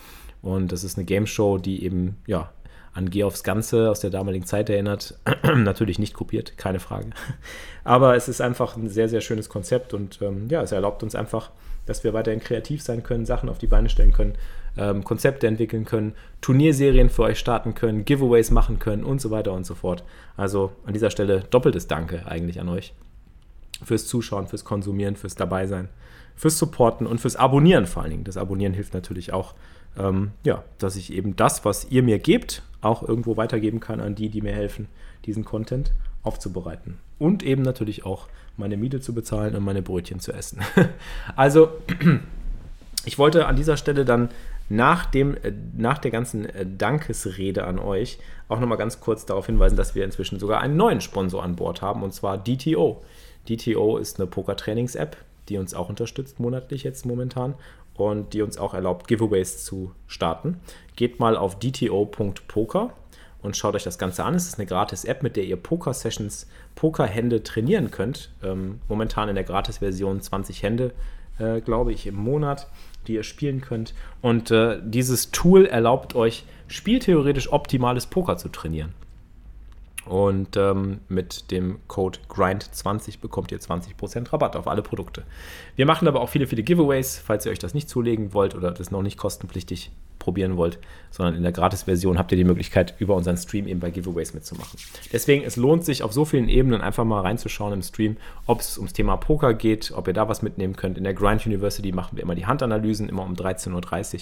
Und 0.41 0.71
das 0.71 0.83
ist 0.83 0.97
eine 0.97 1.05
Game 1.05 1.27
Show, 1.27 1.57
die 1.59 1.83
eben, 1.83 2.17
ja, 2.25 2.49
an 2.99 3.23
aufs 3.23 3.43
Ganze 3.43 3.89
aus 3.89 3.99
der 3.99 4.09
damaligen 4.09 4.45
Zeit 4.45 4.69
erinnert. 4.69 5.17
Natürlich 5.55 5.99
nicht 5.99 6.13
kopiert, 6.13 6.57
keine 6.57 6.79
Frage. 6.79 7.09
Aber 7.83 8.15
es 8.15 8.27
ist 8.27 8.41
einfach 8.41 8.75
ein 8.75 8.89
sehr, 8.89 9.09
sehr 9.09 9.21
schönes 9.21 9.49
Konzept 9.49 9.93
und 9.93 10.19
ähm, 10.21 10.47
ja, 10.49 10.61
es 10.61 10.71
erlaubt 10.71 11.01
uns 11.01 11.15
einfach, 11.15 11.51
dass 11.85 12.03
wir 12.03 12.13
weiterhin 12.13 12.39
kreativ 12.39 12.83
sein 12.83 13.01
können, 13.01 13.25
Sachen 13.25 13.49
auf 13.49 13.57
die 13.57 13.67
Beine 13.67 13.89
stellen 13.89 14.13
können, 14.13 14.35
ähm, 14.77 15.03
Konzepte 15.03 15.47
entwickeln 15.47 15.85
können, 15.85 16.13
Turnierserien 16.41 17.09
für 17.09 17.23
euch 17.23 17.39
starten 17.39 17.73
können, 17.73 18.05
Giveaways 18.05 18.51
machen 18.51 18.79
können 18.79 19.03
und 19.03 19.21
so 19.21 19.31
weiter 19.31 19.53
und 19.53 19.65
so 19.65 19.75
fort. 19.75 20.03
Also 20.37 20.71
an 20.85 20.93
dieser 20.93 21.09
Stelle 21.09 21.43
doppeltes 21.49 21.87
Danke 21.87 22.27
eigentlich 22.27 22.59
an 22.59 22.69
euch 22.69 22.93
fürs 23.83 24.07
Zuschauen, 24.07 24.47
fürs 24.47 24.65
Konsumieren, 24.65 25.15
fürs 25.15 25.35
Dabeisein, 25.35 25.89
fürs 26.35 26.57
Supporten 26.57 27.07
und 27.07 27.19
fürs 27.19 27.37
Abonnieren 27.37 27.87
vor 27.87 28.03
allen 28.03 28.11
Dingen. 28.11 28.23
Das 28.23 28.37
Abonnieren 28.37 28.73
hilft 28.73 28.93
natürlich 28.93 29.33
auch, 29.33 29.55
ähm, 29.97 30.31
ja, 30.43 30.63
dass 30.77 30.95
ich 30.95 31.11
eben 31.13 31.35
das, 31.35 31.65
was 31.65 31.87
ihr 31.89 32.03
mir 32.03 32.19
gebt, 32.19 32.61
auch 32.81 33.07
irgendwo 33.07 33.37
weitergeben 33.37 33.79
kann 33.79 33.99
an 33.99 34.15
die, 34.15 34.29
die 34.29 34.41
mir 34.41 34.53
helfen, 34.53 34.87
diesen 35.25 35.45
Content 35.45 35.91
aufzubereiten. 36.23 36.97
Und 37.17 37.43
eben 37.43 37.61
natürlich 37.61 38.05
auch 38.05 38.27
meine 38.57 38.77
Miete 38.77 38.99
zu 39.01 39.13
bezahlen 39.13 39.55
und 39.55 39.63
meine 39.63 39.81
Brötchen 39.81 40.19
zu 40.19 40.31
essen. 40.31 40.61
also, 41.35 41.69
ich 43.05 43.17
wollte 43.17 43.45
an 43.47 43.55
dieser 43.55 43.77
Stelle 43.77 44.05
dann 44.05 44.29
nach, 44.69 45.05
dem, 45.05 45.35
äh, 45.37 45.51
nach 45.75 45.97
der 45.97 46.11
ganzen 46.11 46.45
äh, 46.45 46.65
Dankesrede 46.65 47.65
an 47.65 47.79
euch 47.79 48.19
auch 48.47 48.59
nochmal 48.59 48.77
ganz 48.77 48.99
kurz 48.99 49.25
darauf 49.25 49.47
hinweisen, 49.47 49.75
dass 49.75 49.95
wir 49.95 50.05
inzwischen 50.05 50.39
sogar 50.39 50.61
einen 50.61 50.77
neuen 50.77 51.01
Sponsor 51.01 51.43
an 51.43 51.55
Bord 51.55 51.81
haben, 51.81 52.03
und 52.03 52.13
zwar 52.13 52.37
DTO. 52.37 53.03
DTO 53.49 53.97
ist 53.97 54.19
eine 54.19 54.27
Poker-Trainings-App, 54.27 55.17
die 55.49 55.57
uns 55.57 55.73
auch 55.73 55.89
unterstützt 55.89 56.39
monatlich 56.39 56.83
jetzt 56.83 57.05
momentan 57.05 57.55
und 58.05 58.33
die 58.33 58.41
uns 58.41 58.57
auch 58.57 58.73
erlaubt, 58.73 59.07
Giveaways 59.07 59.63
zu 59.63 59.91
starten. 60.07 60.59
Geht 60.95 61.19
mal 61.19 61.37
auf 61.37 61.59
dto.poker 61.59 62.93
und 63.41 63.55
schaut 63.55 63.75
euch 63.75 63.83
das 63.83 63.97
Ganze 63.97 64.23
an. 64.23 64.35
Es 64.35 64.47
ist 64.47 64.59
eine 64.59 64.67
gratis 64.67 65.05
App, 65.05 65.23
mit 65.23 65.35
der 65.35 65.45
ihr 65.45 65.57
Poker-Sessions, 65.57 66.47
Poker-Hände 66.75 67.43
trainieren 67.43 67.91
könnt. 67.91 68.31
Ähm, 68.43 68.81
momentan 68.87 69.29
in 69.29 69.35
der 69.35 69.43
Gratis-Version 69.43 70.21
20 70.21 70.63
Hände, 70.63 70.91
äh, 71.37 71.61
glaube 71.61 71.93
ich, 71.93 72.07
im 72.07 72.15
Monat 72.15 72.67
die 73.07 73.15
ihr 73.15 73.23
spielen 73.23 73.61
könnt. 73.61 73.93
Und 74.21 74.51
äh, 74.51 74.79
dieses 74.83 75.31
Tool 75.31 75.65
erlaubt 75.65 76.15
euch, 76.15 76.45
spieltheoretisch 76.67 77.51
optimales 77.51 78.05
Poker 78.05 78.37
zu 78.37 78.49
trainieren. 78.49 78.93
Und 80.09 80.57
ähm, 80.57 81.01
mit 81.07 81.51
dem 81.51 81.77
Code 81.87 82.17
GRIND20 82.29 83.19
bekommt 83.21 83.51
ihr 83.51 83.59
20% 83.59 84.33
Rabatt 84.33 84.55
auf 84.55 84.67
alle 84.67 84.81
Produkte. 84.81 85.23
Wir 85.75 85.85
machen 85.85 86.07
aber 86.07 86.21
auch 86.21 86.29
viele, 86.29 86.47
viele 86.47 86.63
Giveaways, 86.63 87.21
falls 87.23 87.45
ihr 87.45 87.51
euch 87.51 87.59
das 87.59 87.75
nicht 87.75 87.87
zulegen 87.87 88.33
wollt 88.33 88.55
oder 88.55 88.71
das 88.71 88.89
noch 88.89 89.03
nicht 89.03 89.19
kostenpflichtig 89.19 89.91
probieren 90.17 90.57
wollt, 90.57 90.79
sondern 91.11 91.35
in 91.35 91.43
der 91.43 91.51
Gratis-Version 91.51 92.17
habt 92.17 92.31
ihr 92.31 92.39
die 92.39 92.43
Möglichkeit, 92.43 92.95
über 92.97 93.15
unseren 93.15 93.37
Stream 93.37 93.67
eben 93.67 93.79
bei 93.79 93.91
Giveaways 93.91 94.33
mitzumachen. 94.33 94.79
Deswegen, 95.13 95.43
es 95.43 95.57
lohnt 95.57 95.85
sich 95.85 96.01
auf 96.01 96.11
so 96.11 96.25
vielen 96.25 96.49
Ebenen 96.49 96.81
einfach 96.81 97.05
mal 97.05 97.21
reinzuschauen 97.21 97.73
im 97.73 97.83
Stream, 97.83 98.17
ob 98.47 98.61
es 98.61 98.77
ums 98.79 98.93
Thema 98.93 99.15
Poker 99.15 99.53
geht, 99.53 99.91
ob 99.95 100.07
ihr 100.07 100.13
da 100.13 100.27
was 100.27 100.41
mitnehmen 100.41 100.75
könnt. 100.75 100.97
In 100.97 101.03
der 101.03 101.13
Grind 101.13 101.45
University 101.45 101.91
machen 101.91 102.17
wir 102.17 102.23
immer 102.23 102.35
die 102.35 102.47
Handanalysen, 102.47 103.09
immer 103.09 103.23
um 103.23 103.35
13.30 103.35 104.15
Uhr. 104.15 104.21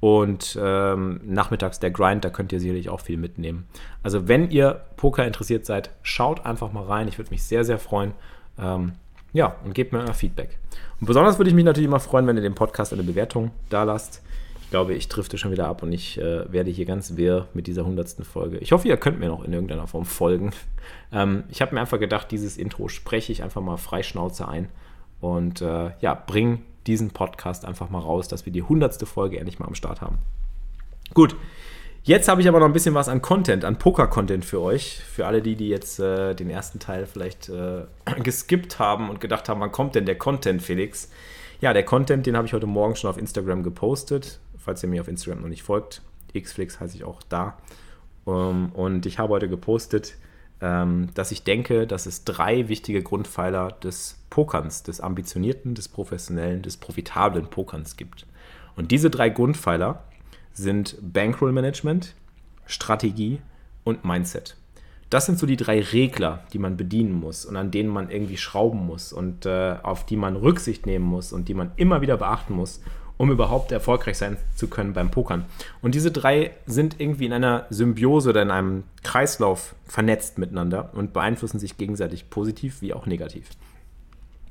Und 0.00 0.58
ähm, 0.60 1.20
nachmittags 1.24 1.80
der 1.80 1.90
Grind, 1.90 2.24
da 2.24 2.30
könnt 2.30 2.52
ihr 2.52 2.60
sicherlich 2.60 2.90
auch 2.90 3.00
viel 3.00 3.16
mitnehmen. 3.16 3.66
Also 4.02 4.28
wenn 4.28 4.50
ihr 4.50 4.82
Poker 4.96 5.26
interessiert 5.26 5.64
seid, 5.64 5.90
schaut 6.02 6.44
einfach 6.44 6.72
mal 6.72 6.84
rein. 6.84 7.08
Ich 7.08 7.18
würde 7.18 7.30
mich 7.30 7.42
sehr, 7.42 7.64
sehr 7.64 7.78
freuen. 7.78 8.12
Ähm, 8.58 8.92
ja, 9.32 9.56
und 9.64 9.74
gebt 9.74 9.92
mir 9.92 10.00
euer 10.00 10.14
Feedback. 10.14 10.58
Und 11.00 11.06
besonders 11.06 11.38
würde 11.38 11.48
ich 11.48 11.56
mich 11.56 11.64
natürlich 11.64 11.88
immer 11.88 12.00
freuen, 12.00 12.26
wenn 12.26 12.36
ihr 12.36 12.42
dem 12.42 12.54
Podcast 12.54 12.92
eine 12.92 13.02
Bewertung 13.02 13.50
da 13.70 13.84
lasst 13.84 14.22
glaube, 14.74 14.94
ich 14.94 15.08
drifte 15.08 15.38
schon 15.38 15.52
wieder 15.52 15.68
ab 15.68 15.84
und 15.84 15.92
ich 15.92 16.18
äh, 16.20 16.52
werde 16.52 16.68
hier 16.68 16.84
ganz 16.84 17.14
wirr 17.14 17.46
mit 17.54 17.68
dieser 17.68 17.86
hundertsten 17.86 18.24
Folge. 18.24 18.58
Ich 18.58 18.72
hoffe, 18.72 18.88
ihr 18.88 18.96
könnt 18.96 19.20
mir 19.20 19.28
noch 19.28 19.44
in 19.44 19.52
irgendeiner 19.52 19.86
Form 19.86 20.04
folgen. 20.04 20.50
Ähm, 21.12 21.44
ich 21.48 21.62
habe 21.62 21.74
mir 21.74 21.80
einfach 21.80 21.98
gedacht, 21.98 22.30
dieses 22.30 22.58
Intro 22.58 22.88
spreche 22.88 23.32
ich 23.32 23.42
einfach 23.42 23.62
mal 23.62 23.78
frei 23.78 24.02
Schnauze 24.02 24.46
ein 24.48 24.68
und 25.20 25.62
äh, 25.62 25.92
ja, 26.00 26.14
bring 26.14 26.62
diesen 26.86 27.10
Podcast 27.10 27.64
einfach 27.64 27.90
mal 27.90 28.00
raus, 28.00 28.28
dass 28.28 28.46
wir 28.46 28.52
die 28.52 28.62
hundertste 28.62 29.06
Folge 29.06 29.38
endlich 29.38 29.58
mal 29.58 29.66
am 29.66 29.74
Start 29.74 30.00
haben. 30.00 30.18
Gut, 31.12 31.36
Jetzt 32.06 32.28
habe 32.28 32.42
ich 32.42 32.48
aber 32.48 32.60
noch 32.60 32.66
ein 32.66 32.74
bisschen 32.74 32.94
was 32.94 33.08
an 33.08 33.22
Content, 33.22 33.64
an 33.64 33.78
Poker-Content 33.78 34.44
für 34.44 34.60
euch. 34.60 35.00
Für 35.10 35.26
alle 35.26 35.40
die, 35.40 35.56
die 35.56 35.70
jetzt 35.70 35.98
äh, 35.98 36.34
den 36.34 36.50
ersten 36.50 36.78
Teil 36.78 37.06
vielleicht 37.06 37.48
äh, 37.48 37.84
geskippt 38.22 38.78
haben 38.78 39.08
und 39.08 39.22
gedacht 39.22 39.48
haben, 39.48 39.60
wann 39.60 39.72
kommt 39.72 39.94
denn 39.94 40.04
der 40.04 40.18
Content, 40.18 40.60
Felix? 40.60 41.08
Ja, 41.62 41.72
der 41.72 41.82
Content, 41.82 42.26
den 42.26 42.36
habe 42.36 42.46
ich 42.46 42.52
heute 42.52 42.66
Morgen 42.66 42.94
schon 42.94 43.08
auf 43.08 43.16
Instagram 43.16 43.62
gepostet. 43.62 44.38
Falls 44.58 44.82
ihr 44.82 44.90
mir 44.90 45.00
auf 45.00 45.08
Instagram 45.08 45.40
noch 45.40 45.48
nicht 45.48 45.62
folgt, 45.62 46.02
Xflix 46.38 46.78
heiße 46.78 46.94
ich 46.94 47.04
auch 47.04 47.22
da. 47.22 47.56
Um, 48.26 48.34
ähm, 48.34 48.72
und 48.74 49.06
ich 49.06 49.18
habe 49.18 49.32
heute 49.32 49.48
gepostet, 49.48 50.14
dass 50.60 51.30
ich 51.30 51.44
denke, 51.44 51.86
dass 51.86 52.06
es 52.06 52.24
drei 52.24 52.68
wichtige 52.68 53.02
Grundpfeiler 53.02 53.72
des 53.82 54.18
Pokerns, 54.30 54.82
des 54.82 55.00
ambitionierten, 55.00 55.74
des 55.74 55.88
professionellen, 55.88 56.62
des 56.62 56.78
profitablen 56.78 57.48
Pokerns 57.48 57.96
gibt. 57.96 58.26
Und 58.76 58.90
diese 58.90 59.10
drei 59.10 59.28
Grundpfeiler 59.28 60.04
sind 60.52 60.96
Bankroll 61.02 61.52
Management, 61.52 62.14
Strategie 62.66 63.40
und 63.84 64.04
Mindset. 64.04 64.56
Das 65.10 65.26
sind 65.26 65.38
so 65.38 65.46
die 65.46 65.56
drei 65.56 65.80
Regler, 65.80 66.44
die 66.52 66.58
man 66.58 66.76
bedienen 66.76 67.12
muss 67.12 67.44
und 67.44 67.56
an 67.56 67.70
denen 67.70 67.88
man 67.88 68.10
irgendwie 68.10 68.36
schrauben 68.36 68.86
muss 68.86 69.12
und 69.12 69.46
äh, 69.46 69.76
auf 69.82 70.06
die 70.06 70.16
man 70.16 70.34
Rücksicht 70.34 70.86
nehmen 70.86 71.04
muss 71.04 71.32
und 71.32 71.48
die 71.48 71.54
man 71.54 71.72
immer 71.76 72.00
wieder 72.00 72.16
beachten 72.16 72.54
muss, 72.54 72.80
um 73.16 73.30
überhaupt 73.30 73.72
erfolgreich 73.72 74.18
sein 74.18 74.36
zu 74.54 74.68
können 74.68 74.92
beim 74.92 75.10
Pokern. 75.10 75.44
Und 75.82 75.94
diese 75.94 76.10
drei 76.10 76.52
sind 76.66 77.00
irgendwie 77.00 77.26
in 77.26 77.32
einer 77.32 77.66
Symbiose 77.70 78.30
oder 78.30 78.42
in 78.42 78.50
einem 78.50 78.84
Kreislauf 79.02 79.74
vernetzt 79.86 80.38
miteinander 80.38 80.90
und 80.94 81.12
beeinflussen 81.12 81.58
sich 81.58 81.76
gegenseitig 81.76 82.30
positiv 82.30 82.82
wie 82.82 82.94
auch 82.94 83.06
negativ. 83.06 83.50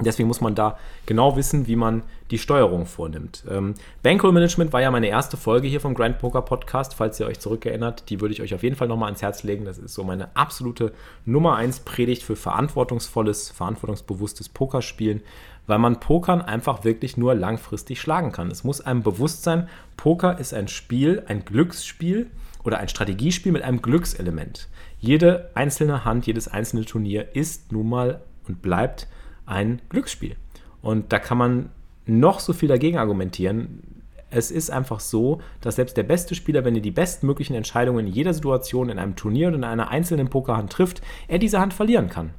Deswegen 0.01 0.27
muss 0.27 0.41
man 0.41 0.55
da 0.55 0.77
genau 1.05 1.36
wissen, 1.36 1.67
wie 1.67 1.75
man 1.75 2.01
die 2.32 2.39
Steuerung 2.39 2.86
vornimmt. 2.88 3.43
Ähm, 3.50 3.75
Bankroll 4.01 4.32
Management 4.32 4.74
war 4.74 4.82
ja 4.82 4.89
meine 4.89 5.08
erste 5.08 5.38
Folge 5.38 5.67
hier 5.67 5.79
vom 5.79 5.93
Grand 5.93 6.17
Poker 6.17 6.41
Podcast, 6.41 6.96
falls 6.96 7.20
ihr 7.20 7.27
euch 7.27 7.39
zurückerinnert. 7.39 8.10
Die 8.10 8.20
würde 8.20 8.34
ich 8.34 8.41
euch 8.41 8.55
auf 8.55 8.63
jeden 8.63 8.75
Fall 8.75 8.88
nochmal 8.88 9.08
ans 9.08 9.22
Herz 9.22 9.43
legen. 9.43 9.65
Das 9.65 9.77
ist 9.77 9.93
so 9.93 10.03
meine 10.03 10.36
absolute 10.36 10.93
Nummer 11.25 11.55
1 11.55 11.82
Predigt 11.82 12.24
für 12.24 12.36
verantwortungsvolles, 12.36 13.51
verantwortungsbewusstes 13.51 14.50
Pokerspielen, 14.50 15.22
weil 15.67 15.79
man 15.79 16.00
Pokern 16.00 16.41
einfach 16.41 16.84
wirklich 16.84 17.17
nur 17.17 17.36
langfristig 17.36 18.01
schlagen 18.01 18.32
kann. 18.32 18.51
Es 18.51 18.63
muss 18.63 18.82
einem 18.82 19.03
bewusst 19.03 19.43
sein, 19.43 19.70
Poker 19.98 20.39
ist 20.39 20.53
ein 20.53 20.67
Spiel, 20.67 21.24
ein 21.27 21.46
Glücksspiel 21.46 22.29
oder 22.63 22.79
ein 22.79 22.89
Strategiespiel 22.89 23.51
mit 23.51 23.63
einem 23.63 23.82
Glückselement. 23.82 24.67
Jede 25.00 25.50
einzelne 25.53 26.05
Hand, 26.05 26.27
jedes 26.27 26.48
einzelne 26.48 26.86
Turnier 26.86 27.36
ist 27.36 27.72
nun 27.72 27.89
mal 27.89 28.22
und 28.48 28.62
bleibt 28.62 29.08
ein 29.46 29.82
Glücksspiel. 29.89 30.36
Und 30.82 31.12
da 31.12 31.20
kann 31.20 31.38
man 31.38 31.70
noch 32.05 32.39
so 32.39 32.53
viel 32.53 32.70
dagegen 32.70 32.98
argumentieren. 32.98 33.82
Es 34.29 34.50
ist 34.51 34.72
einfach 34.72 35.00
so, 35.00 35.41
dass 35.62 35.75
selbst 35.75 35.96
der 35.96 36.03
beste 36.03 36.36
Spieler, 36.36 36.65
wenn 36.65 36.75
er 36.75 36.82
die 36.82 36.91
bestmöglichen 36.91 37.55
Entscheidungen 37.55 38.08
in 38.08 38.13
jeder 38.13 38.34
Situation 38.34 38.89
in 38.89 39.00
einem 39.00 39.15
Turnier 39.15 39.50
oder 39.50 39.58
in 39.58 39.63
einer 39.63 39.89
einzelnen 39.89 40.29
Pokerhand 40.29 40.72
trifft, 40.72 41.01
er 41.27 41.38
diese 41.39 41.60
Hand 41.60 41.74
verlieren 41.74 42.10
kann. 42.10 42.32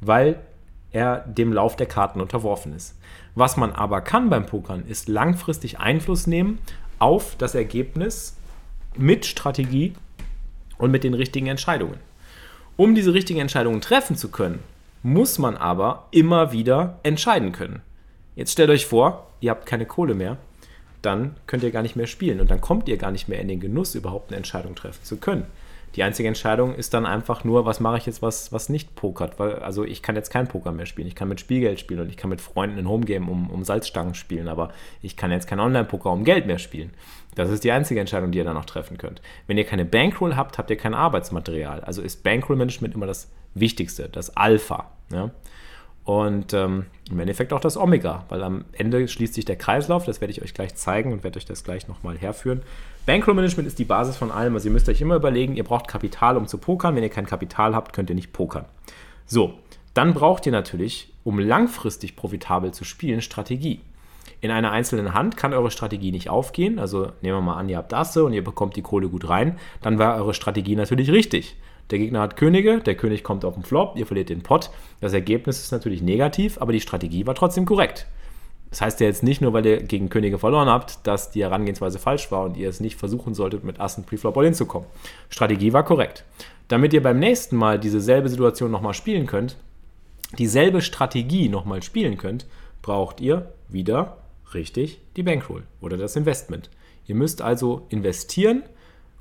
Weil 0.00 0.40
er 0.92 1.18
dem 1.26 1.52
Lauf 1.52 1.76
der 1.76 1.86
Karten 1.86 2.20
unterworfen 2.20 2.74
ist. 2.74 2.94
Was 3.34 3.56
man 3.56 3.72
aber 3.72 4.00
kann 4.00 4.30
beim 4.30 4.46
Pokern, 4.46 4.84
ist 4.86 5.08
langfristig 5.08 5.78
Einfluss 5.78 6.26
nehmen 6.26 6.58
auf 6.98 7.36
das 7.36 7.54
Ergebnis 7.54 8.36
mit 8.96 9.26
Strategie 9.26 9.92
und 10.78 10.90
mit 10.90 11.04
den 11.04 11.14
richtigen 11.14 11.46
Entscheidungen. 11.46 11.98
Um 12.76 12.94
diese 12.94 13.14
richtigen 13.14 13.40
Entscheidungen 13.40 13.80
treffen 13.80 14.16
zu 14.16 14.30
können, 14.30 14.60
muss 15.02 15.38
man 15.38 15.56
aber 15.56 16.06
immer 16.10 16.52
wieder 16.52 16.98
entscheiden 17.02 17.52
können. 17.52 17.82
Jetzt 18.34 18.52
stellt 18.52 18.70
euch 18.70 18.86
vor, 18.86 19.28
ihr 19.40 19.50
habt 19.50 19.66
keine 19.66 19.86
Kohle 19.86 20.14
mehr, 20.14 20.36
dann 21.02 21.36
könnt 21.46 21.62
ihr 21.62 21.70
gar 21.70 21.82
nicht 21.82 21.96
mehr 21.96 22.06
spielen 22.06 22.40
und 22.40 22.50
dann 22.50 22.60
kommt 22.60 22.88
ihr 22.88 22.96
gar 22.96 23.10
nicht 23.10 23.28
mehr 23.28 23.40
in 23.40 23.48
den 23.48 23.60
Genuss, 23.60 23.94
überhaupt 23.94 24.30
eine 24.30 24.36
Entscheidung 24.36 24.74
treffen 24.74 25.04
zu 25.04 25.16
können. 25.16 25.46
Die 25.94 26.02
einzige 26.02 26.28
Entscheidung 26.28 26.74
ist 26.74 26.94
dann 26.94 27.06
einfach 27.06 27.44
nur, 27.44 27.64
was 27.64 27.80
mache 27.80 27.98
ich 27.98 28.06
jetzt, 28.06 28.22
was, 28.22 28.52
was 28.52 28.68
nicht 28.68 28.94
pokert. 28.94 29.38
Weil, 29.38 29.56
also 29.56 29.84
ich 29.84 30.02
kann 30.02 30.16
jetzt 30.16 30.30
kein 30.30 30.46
Poker 30.46 30.72
mehr 30.72 30.86
spielen. 30.86 31.08
Ich 31.08 31.14
kann 31.14 31.28
mit 31.28 31.40
Spielgeld 31.40 31.80
spielen 31.80 32.00
und 32.00 32.08
ich 32.08 32.16
kann 32.16 32.30
mit 32.30 32.40
Freunden 32.40 32.78
in 32.78 32.88
Homegame 32.88 33.30
um, 33.30 33.50
um 33.50 33.64
Salzstangen 33.64 34.14
spielen, 34.14 34.48
aber 34.48 34.70
ich 35.02 35.16
kann 35.16 35.30
jetzt 35.30 35.46
kein 35.46 35.60
Online-Poker 35.60 36.10
um 36.10 36.24
Geld 36.24 36.46
mehr 36.46 36.58
spielen. 36.58 36.92
Das 37.34 37.50
ist 37.50 37.64
die 37.64 37.72
einzige 37.72 38.00
Entscheidung, 38.00 38.32
die 38.32 38.38
ihr 38.38 38.44
dann 38.44 38.54
noch 38.54 38.64
treffen 38.64 38.98
könnt. 38.98 39.22
Wenn 39.46 39.58
ihr 39.58 39.64
keine 39.64 39.84
Bankroll 39.84 40.36
habt, 40.36 40.58
habt 40.58 40.70
ihr 40.70 40.76
kein 40.76 40.94
Arbeitsmaterial. 40.94 41.80
Also 41.80 42.02
ist 42.02 42.22
Bankroll-Management 42.22 42.94
immer 42.94 43.06
das 43.06 43.30
Wichtigste, 43.54 44.08
das 44.08 44.36
Alpha. 44.36 44.90
Ja? 45.12 45.30
Und 46.08 46.54
ähm, 46.54 46.86
im 47.10 47.20
Endeffekt 47.20 47.52
auch 47.52 47.60
das 47.60 47.76
Omega, 47.76 48.24
weil 48.30 48.42
am 48.42 48.64
Ende 48.72 49.06
schließt 49.06 49.34
sich 49.34 49.44
der 49.44 49.56
Kreislauf, 49.56 50.06
das 50.06 50.22
werde 50.22 50.32
ich 50.32 50.40
euch 50.40 50.54
gleich 50.54 50.74
zeigen 50.74 51.12
und 51.12 51.22
werde 51.22 51.36
euch 51.36 51.44
das 51.44 51.64
gleich 51.64 51.86
nochmal 51.86 52.16
herführen. 52.16 52.62
Bankroll 53.04 53.34
Management 53.34 53.68
ist 53.68 53.78
die 53.78 53.84
Basis 53.84 54.16
von 54.16 54.30
allem, 54.30 54.54
also 54.54 54.68
ihr 54.68 54.72
müsst 54.72 54.88
euch 54.88 55.02
immer 55.02 55.16
überlegen, 55.16 55.54
ihr 55.54 55.64
braucht 55.64 55.86
Kapital, 55.86 56.38
um 56.38 56.46
zu 56.46 56.56
pokern. 56.56 56.96
Wenn 56.96 57.02
ihr 57.02 57.10
kein 57.10 57.26
Kapital 57.26 57.74
habt, 57.74 57.92
könnt 57.92 58.08
ihr 58.08 58.14
nicht 58.14 58.32
pokern. 58.32 58.64
So, 59.26 59.58
dann 59.92 60.14
braucht 60.14 60.46
ihr 60.46 60.52
natürlich, 60.52 61.12
um 61.24 61.38
langfristig 61.38 62.16
profitabel 62.16 62.72
zu 62.72 62.84
spielen, 62.84 63.20
Strategie. 63.20 63.82
In 64.40 64.50
einer 64.50 64.70
einzelnen 64.70 65.12
Hand 65.12 65.36
kann 65.36 65.52
eure 65.52 65.70
Strategie 65.70 66.10
nicht 66.10 66.30
aufgehen. 66.30 66.78
Also 66.78 67.12
nehmen 67.20 67.36
wir 67.36 67.42
mal 67.42 67.56
an, 67.56 67.68
ihr 67.68 67.76
habt 67.76 67.92
Asse 67.92 68.24
und 68.24 68.32
ihr 68.32 68.42
bekommt 68.42 68.76
die 68.76 68.82
Kohle 68.82 69.10
gut 69.10 69.28
rein. 69.28 69.58
Dann 69.82 69.98
war 69.98 70.16
eure 70.16 70.32
Strategie 70.32 70.74
natürlich 70.74 71.12
richtig. 71.12 71.56
Der 71.90 71.98
Gegner 71.98 72.20
hat 72.20 72.36
Könige, 72.36 72.80
der 72.80 72.96
König 72.96 73.24
kommt 73.24 73.44
auf 73.44 73.54
den 73.54 73.62
Flop, 73.62 73.96
ihr 73.96 74.06
verliert 74.06 74.28
den 74.28 74.42
Pot. 74.42 74.70
Das 75.00 75.14
Ergebnis 75.14 75.60
ist 75.60 75.72
natürlich 75.72 76.02
negativ, 76.02 76.60
aber 76.60 76.72
die 76.72 76.80
Strategie 76.80 77.26
war 77.26 77.34
trotzdem 77.34 77.64
korrekt. 77.64 78.06
Das 78.70 78.82
heißt 78.82 79.00
ja 79.00 79.06
jetzt 79.06 79.22
nicht 79.22 79.40
nur, 79.40 79.54
weil 79.54 79.64
ihr 79.64 79.82
gegen 79.82 80.10
Könige 80.10 80.38
verloren 80.38 80.68
habt, 80.68 81.06
dass 81.06 81.30
die 81.30 81.42
Herangehensweise 81.42 81.98
falsch 81.98 82.30
war 82.30 82.44
und 82.44 82.56
ihr 82.56 82.68
es 82.68 82.80
nicht 82.80 82.96
versuchen 82.96 83.32
solltet, 83.32 83.64
mit 83.64 83.80
Assen 83.80 84.04
Preflop 84.04 84.36
All 84.36 84.44
hinzukommen. 84.44 84.88
Strategie 85.30 85.72
war 85.72 85.84
korrekt. 85.84 86.24
Damit 86.68 86.92
ihr 86.92 87.02
beim 87.02 87.18
nächsten 87.18 87.56
Mal 87.56 87.78
dieselbe 87.78 88.28
Situation 88.28 88.70
nochmal 88.70 88.92
spielen 88.92 89.26
könnt, 89.26 89.56
dieselbe 90.36 90.82
Strategie 90.82 91.48
nochmal 91.48 91.82
spielen 91.82 92.18
könnt, 92.18 92.46
braucht 92.82 93.20
ihr 93.20 93.54
wieder 93.68 94.18
richtig 94.52 95.00
die 95.16 95.22
Bankroll 95.22 95.62
oder 95.80 95.96
das 95.96 96.16
Investment. 96.16 96.68
Ihr 97.06 97.14
müsst 97.14 97.40
also 97.40 97.86
investieren, 97.88 98.62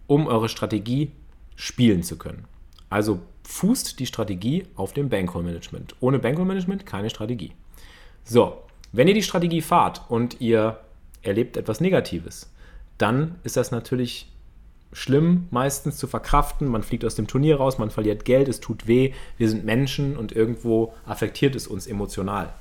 um 0.08 0.28
eure 0.28 0.50
Strategie 0.50 1.12
spielen 1.56 2.04
zu 2.04 2.18
können. 2.18 2.46
Also 2.90 3.20
fußt 3.44 4.00
die 4.00 4.06
Strategie 4.06 4.66
auf 4.76 4.94
dem 4.94 5.10
Bankroll-Management. 5.10 5.96
Ohne 6.00 6.20
Bankroll-Management 6.20 6.86
keine 6.86 7.10
Strategie. 7.10 7.54
So, 8.24 8.58
wenn 8.92 9.08
ihr 9.08 9.14
die 9.14 9.24
Strategie 9.24 9.62
fahrt 9.62 10.02
und 10.10 10.42
ihr 10.42 10.80
erlebt 11.22 11.58
etwas 11.58 11.82
Negatives, 11.82 12.52
dann 12.98 13.36
ist 13.44 13.58
das 13.58 13.72
natürlich 13.72 14.32
schlimm 14.94 15.48
meistens 15.52 15.98
zu 15.98 16.08
verkraften. 16.08 16.68
Man 16.68 16.84
fliegt 16.84 17.06
aus 17.06 17.16
dem 17.16 17.28
Turnier 17.28 17.58
raus, 17.58 17.78
man 17.78 17.90
verliert 17.90 18.26
Geld, 18.26 18.48
es 18.48 18.60
tut 18.60 18.88
weh. 18.88 19.14
Wir 19.38 19.50
sind 19.50 19.66
Menschen 19.66 20.18
und 20.18 20.32
irgendwo 20.32 20.94
affektiert 21.06 21.56
es 21.56 21.68
uns 21.68 21.88
emotional. 21.88 22.54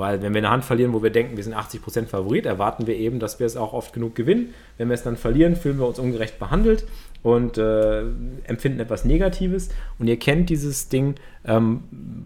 Weil 0.00 0.22
wenn 0.22 0.32
wir 0.32 0.38
eine 0.38 0.48
Hand 0.48 0.64
verlieren, 0.64 0.94
wo 0.94 1.02
wir 1.02 1.10
denken, 1.10 1.36
wir 1.36 1.44
sind 1.44 1.54
80% 1.54 2.06
Favorit, 2.06 2.46
erwarten 2.46 2.86
wir 2.86 2.96
eben, 2.96 3.18
dass 3.18 3.38
wir 3.38 3.46
es 3.46 3.54
auch 3.54 3.74
oft 3.74 3.92
genug 3.92 4.14
gewinnen. 4.14 4.54
Wenn 4.78 4.88
wir 4.88 4.94
es 4.94 5.02
dann 5.02 5.18
verlieren, 5.18 5.56
fühlen 5.56 5.78
wir 5.78 5.86
uns 5.86 5.98
ungerecht 5.98 6.38
behandelt 6.38 6.86
und 7.22 7.58
äh, 7.58 8.00
empfinden 8.44 8.80
etwas 8.80 9.04
Negatives. 9.04 9.68
Und 9.98 10.08
ihr 10.08 10.18
kennt 10.18 10.48
dieses 10.48 10.88
Ding, 10.88 11.16
ähm, 11.44 11.82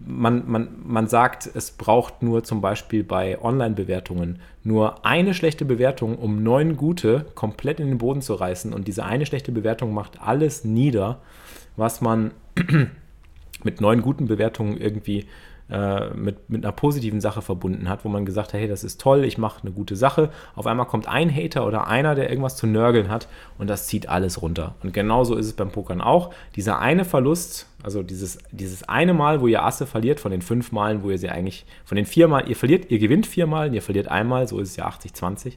man, 0.07 0.49
man, 0.49 0.69
man 0.85 1.07
sagt, 1.07 1.49
es 1.53 1.71
braucht 1.71 2.23
nur 2.23 2.45
zum 2.45 2.61
Beispiel 2.61 3.03
bei 3.03 3.41
Online-Bewertungen 3.41 4.39
nur 4.63 5.05
eine 5.05 5.33
schlechte 5.33 5.65
Bewertung, 5.65 6.17
um 6.17 6.43
neun 6.43 6.77
gute 6.77 7.25
komplett 7.35 7.81
in 7.81 7.87
den 7.89 7.97
Boden 7.97 8.21
zu 8.21 8.35
reißen. 8.35 8.71
Und 8.71 8.87
diese 8.87 9.03
eine 9.03 9.25
schlechte 9.25 9.51
Bewertung 9.51 9.93
macht 9.93 10.21
alles 10.21 10.63
nieder, 10.63 11.19
was 11.75 11.99
man 11.99 12.31
mit 13.65 13.81
neun 13.81 14.01
guten 14.01 14.27
Bewertungen 14.27 14.77
irgendwie 14.77 15.25
äh, 15.69 16.09
mit, 16.13 16.49
mit 16.49 16.63
einer 16.63 16.71
positiven 16.71 17.21
Sache 17.21 17.41
verbunden 17.41 17.89
hat, 17.89 18.05
wo 18.05 18.09
man 18.09 18.25
gesagt 18.25 18.53
hat, 18.53 18.59
hey, 18.59 18.67
das 18.67 18.83
ist 18.83 19.01
toll, 19.01 19.23
ich 19.23 19.37
mache 19.37 19.61
eine 19.63 19.71
gute 19.71 19.95
Sache. 19.95 20.29
Auf 20.55 20.67
einmal 20.67 20.85
kommt 20.85 21.07
ein 21.07 21.33
Hater 21.33 21.65
oder 21.65 21.87
einer, 21.87 22.13
der 22.13 22.29
irgendwas 22.29 22.55
zu 22.55 22.67
nörgeln 22.67 23.09
hat 23.09 23.27
und 23.57 23.67
das 23.67 23.87
zieht 23.87 24.07
alles 24.07 24.41
runter. 24.41 24.75
Und 24.83 24.93
genauso 24.93 25.35
ist 25.35 25.47
es 25.47 25.53
beim 25.53 25.71
Pokern 25.71 26.01
auch. 26.01 26.31
Dieser 26.55 26.79
eine 26.79 27.03
Verlust, 27.03 27.67
also 27.81 28.03
dieses, 28.03 28.37
dieses 28.51 28.87
eine 28.87 29.13
Mal, 29.13 29.41
wo 29.41 29.47
ihr 29.47 29.63
Asse 29.63 29.87
verliert, 29.87 30.19
von 30.19 30.31
den 30.31 30.43
fünf 30.43 30.71
Malen, 30.71 31.01
wo 31.01 31.09
ihr 31.09 31.17
sie 31.17 31.29
eigentlich, 31.29 31.65
von 31.83 31.95
den 31.95 32.05
vier 32.05 32.27
Mal, 32.27 32.47
ihr 32.47 32.55
verliert, 32.55 32.91
ihr 32.91 32.99
gewinnt 32.99 33.25
viermal, 33.25 33.73
ihr 33.73 33.81
verliert 33.81 34.07
einmal, 34.07 34.47
so 34.47 34.59
ist 34.59 34.69
es 34.69 34.75
ja 34.75 34.87
80-20. 34.87 35.53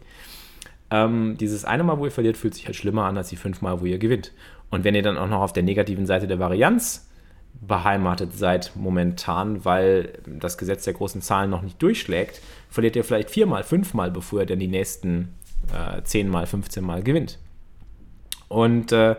Ähm, 0.90 1.36
dieses 1.38 1.66
eine 1.66 1.84
Mal, 1.84 1.98
wo 1.98 2.06
ihr 2.06 2.10
verliert, 2.10 2.38
fühlt 2.38 2.54
sich 2.54 2.64
halt 2.64 2.76
schlimmer 2.76 3.04
an 3.04 3.18
als 3.18 3.28
die 3.28 3.36
fünf 3.36 3.60
Mal, 3.60 3.80
wo 3.80 3.84
ihr 3.84 3.98
gewinnt. 3.98 4.32
Und 4.70 4.84
wenn 4.84 4.94
ihr 4.94 5.02
dann 5.02 5.18
auch 5.18 5.28
noch 5.28 5.40
auf 5.40 5.52
der 5.52 5.62
negativen 5.62 6.06
Seite 6.06 6.26
der 6.26 6.38
Varianz 6.38 7.07
beheimatet 7.60 8.34
seid 8.34 8.72
momentan, 8.74 9.64
weil 9.64 10.18
das 10.26 10.58
Gesetz 10.58 10.84
der 10.84 10.94
großen 10.94 11.22
Zahlen 11.22 11.50
noch 11.50 11.62
nicht 11.62 11.80
durchschlägt, 11.82 12.40
verliert 12.70 12.96
ihr 12.96 13.04
vielleicht 13.04 13.30
viermal, 13.30 13.64
fünfmal, 13.64 14.10
bevor 14.10 14.40
ihr 14.40 14.46
dann 14.46 14.60
die 14.60 14.68
nächsten 14.68 15.34
äh, 15.72 16.02
10 16.02 16.28
mal, 16.28 16.46
15 16.46 16.84
mal 16.84 17.02
gewinnt. 17.02 17.38
Und 18.48 18.92
äh, 18.92 19.16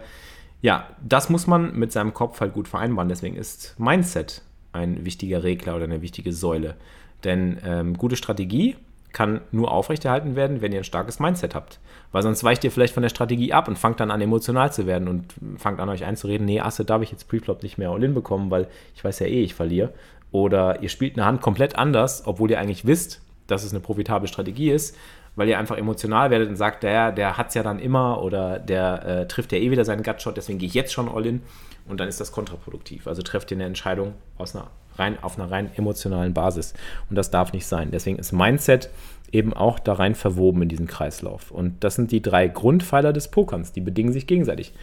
ja, 0.62 0.89
das 1.01 1.29
muss 1.29 1.48
man 1.48 1.77
mit 1.77 1.91
seinem 1.91 2.13
Kopf 2.13 2.41
halt 2.41 2.53
gut 2.53 2.67
vereinbaren. 2.67 3.10
Deswegen 3.10 3.36
ist 3.36 3.75
Mindset 3.77 4.41
ein 4.74 5.05
wichtiger 5.05 5.43
Regler 5.43 5.75
oder 5.75 5.86
eine 5.86 6.01
wichtige 6.01 6.34
Säule. 6.34 6.75
Denn 7.24 7.60
ähm, 7.63 7.98
gute 7.98 8.15
Strategie 8.15 8.75
kann 9.12 9.42
nur 9.51 9.72
aufrechterhalten 9.72 10.36
werden, 10.36 10.62
wenn 10.62 10.72
ihr 10.72 10.80
ein 10.80 10.84
starkes 10.84 11.20
Mindset 11.20 11.56
habt. 11.56 11.80
Weil 12.12 12.24
sonst 12.24 12.44
weicht 12.44 12.63
ihr 12.63 12.72
vielleicht 12.72 12.94
von 12.94 13.04
der 13.04 13.10
Strategie 13.10 13.54
ab 13.54 13.68
und 13.68 13.78
fangt 13.78 14.00
dann 14.00 14.12
an, 14.12 14.22
emotional 14.22 14.72
zu 14.72 14.86
werden 14.86 15.08
und 15.08 15.34
fangt 15.58 15.80
an, 15.80 15.89
euch 15.89 16.06
einzureden, 16.06 16.46
nee, 16.46 16.60
Asse 16.60 16.86
darf 16.86 17.01
ich 17.01 17.12
jetzt 17.12 17.28
Preflop 17.28 17.63
nicht 17.63 17.78
mehr 17.78 17.89
All-In 17.89 18.13
bekommen, 18.13 18.51
weil 18.51 18.68
ich 18.96 19.04
weiß 19.04 19.20
ja 19.20 19.28
eh, 19.28 19.44
ich 19.44 19.56
verliere. 19.56 19.94
Oder 20.32 20.82
ihr 20.82 20.89
spielt 20.89 21.18
eine 21.18 21.25
Hand 21.25 21.42
komplett 21.42 21.75
anders, 21.75 22.24
obwohl 22.25 22.51
ihr 22.51 22.60
eigentlich 22.60 22.86
wisst, 22.86 23.22
dass 23.48 23.63
es 23.63 23.72
eine 23.72 23.80
profitable 23.80 24.28
Strategie 24.28 24.70
ist, 24.70 24.96
weil 25.39 25.48
ihr 25.48 25.58
einfach 25.58 25.77
emotional 25.77 26.31
werdet 26.31 26.50
und 26.50 26.58
sagt, 26.58 26.84
der, 26.84 27.13
der 27.13 27.38
hat 27.38 27.48
es 27.48 27.53
ja 27.53 27.63
dann 27.63 27.79
immer 27.79 28.22
oder 28.22 28.60
der 28.60 29.05
äh, 29.05 29.27
trifft 29.27 29.53
ja 29.53 29.58
eh 29.58 29.72
wieder 29.72 29.86
seinen 29.86 30.03
Gutshot, 30.03 30.36
deswegen 30.36 30.60
gehe 30.60 30.67
ich 30.67 30.74
jetzt 30.74 30.91
schon 30.91 31.08
All-In 31.08 31.41
und 31.88 32.00
dann 32.00 32.10
ist 32.10 32.19
das 32.19 32.34
kontraproduktiv. 32.34 33.08
Also 33.08 33.22
trefft 33.22 33.50
ihr 33.51 33.58
eine 33.58 33.63
Entscheidung 33.63 34.15
aus 34.38 34.53
einer 34.53 34.67
rein, 34.98 35.17
auf 35.24 35.39
einer 35.39 35.50
rein 35.50 35.72
emotionalen 35.77 36.34
Basis 36.34 36.74
und 37.10 37.15
das 37.15 37.31
darf 37.31 37.53
nicht 37.53 37.65
sein. 37.65 37.89
Deswegen 37.91 38.19
ist 38.19 38.34
Mindset 38.34 38.89
eben 39.31 39.53
auch 39.53 39.79
da 39.79 39.93
rein 39.93 40.13
verwoben 40.13 40.62
in 40.62 40.67
diesen 40.67 40.88
Kreislauf. 40.88 41.51
Und 41.51 41.86
das 41.86 41.96
sind 41.96 42.12
die 42.12 42.22
drei 42.22 42.50
Grundpfeiler 42.50 43.13
des 43.13 43.29
Pokerns, 43.29 43.72
die 43.72 43.81
bedingen 43.81 44.12
sich 44.12 44.27
gegenseitig. 44.27 44.74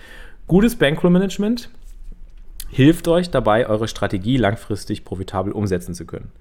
Gutes 0.46 0.76
Bankroll-Management 0.76 1.68
hilft 2.70 3.08
euch 3.08 3.30
dabei, 3.30 3.68
eure 3.68 3.88
Strategie 3.88 4.38
langfristig 4.38 5.04
profitabel 5.04 5.52
umsetzen 5.52 5.94
zu 5.94 6.06
können. 6.06 6.32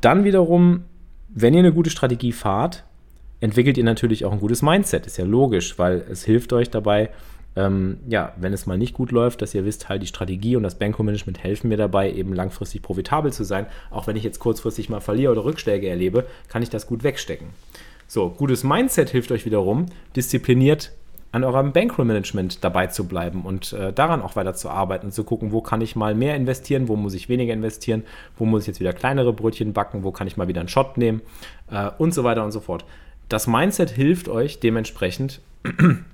Dann 0.00 0.24
wiederum, 0.24 0.84
wenn 1.28 1.52
ihr 1.52 1.60
eine 1.60 1.72
gute 1.72 1.90
Strategie 1.90 2.32
fahrt, 2.32 2.84
entwickelt 3.44 3.76
ihr 3.76 3.84
natürlich 3.84 4.24
auch 4.24 4.32
ein 4.32 4.40
gutes 4.40 4.62
Mindset. 4.62 5.06
Ist 5.06 5.18
ja 5.18 5.24
logisch, 5.26 5.78
weil 5.78 6.02
es 6.10 6.24
hilft 6.24 6.54
euch 6.54 6.70
dabei, 6.70 7.10
ähm, 7.56 7.98
ja, 8.08 8.32
wenn 8.38 8.54
es 8.54 8.64
mal 8.64 8.78
nicht 8.78 8.94
gut 8.94 9.12
läuft, 9.12 9.42
dass 9.42 9.54
ihr 9.54 9.66
wisst, 9.66 9.90
halt 9.90 10.02
die 10.02 10.06
Strategie 10.06 10.56
und 10.56 10.62
das 10.62 10.76
Banko-Management 10.76 11.44
helfen 11.44 11.68
mir 11.68 11.76
dabei, 11.76 12.10
eben 12.10 12.32
langfristig 12.32 12.80
profitabel 12.80 13.34
zu 13.34 13.44
sein. 13.44 13.66
Auch 13.90 14.06
wenn 14.06 14.16
ich 14.16 14.24
jetzt 14.24 14.38
kurzfristig 14.38 14.88
mal 14.88 15.00
verliere 15.00 15.32
oder 15.32 15.44
Rückschläge 15.44 15.86
erlebe, 15.86 16.24
kann 16.48 16.62
ich 16.62 16.70
das 16.70 16.86
gut 16.86 17.04
wegstecken. 17.04 17.48
So, 18.08 18.30
gutes 18.30 18.64
Mindset 18.64 19.10
hilft 19.10 19.30
euch 19.30 19.44
wiederum, 19.44 19.86
diszipliniert 20.16 20.92
an 21.30 21.44
eurem 21.44 21.72
Bankroll-Management 21.72 22.64
dabei 22.64 22.86
zu 22.86 23.06
bleiben 23.06 23.42
und 23.42 23.72
äh, 23.74 23.92
daran 23.92 24.22
auch 24.22 24.36
weiter 24.36 24.54
zu 24.54 24.70
arbeiten 24.70 25.06
und 25.06 25.12
zu 25.12 25.24
gucken, 25.24 25.52
wo 25.52 25.60
kann 25.60 25.82
ich 25.82 25.96
mal 25.96 26.14
mehr 26.14 26.34
investieren, 26.34 26.88
wo 26.88 26.96
muss 26.96 27.12
ich 27.12 27.28
weniger 27.28 27.52
investieren, 27.52 28.04
wo 28.38 28.46
muss 28.46 28.62
ich 28.62 28.68
jetzt 28.68 28.80
wieder 28.80 28.92
kleinere 28.92 29.32
Brötchen 29.32 29.74
backen, 29.74 30.02
wo 30.02 30.12
kann 30.12 30.28
ich 30.28 30.36
mal 30.36 30.48
wieder 30.48 30.60
einen 30.60 30.68
Shot 30.68 30.96
nehmen 30.96 31.20
äh, 31.70 31.90
und 31.98 32.14
so 32.14 32.24
weiter 32.24 32.44
und 32.44 32.52
so 32.52 32.60
fort. 32.60 32.84
Das 33.28 33.46
Mindset 33.46 33.90
hilft 33.90 34.28
euch 34.28 34.60
dementsprechend 34.60 35.40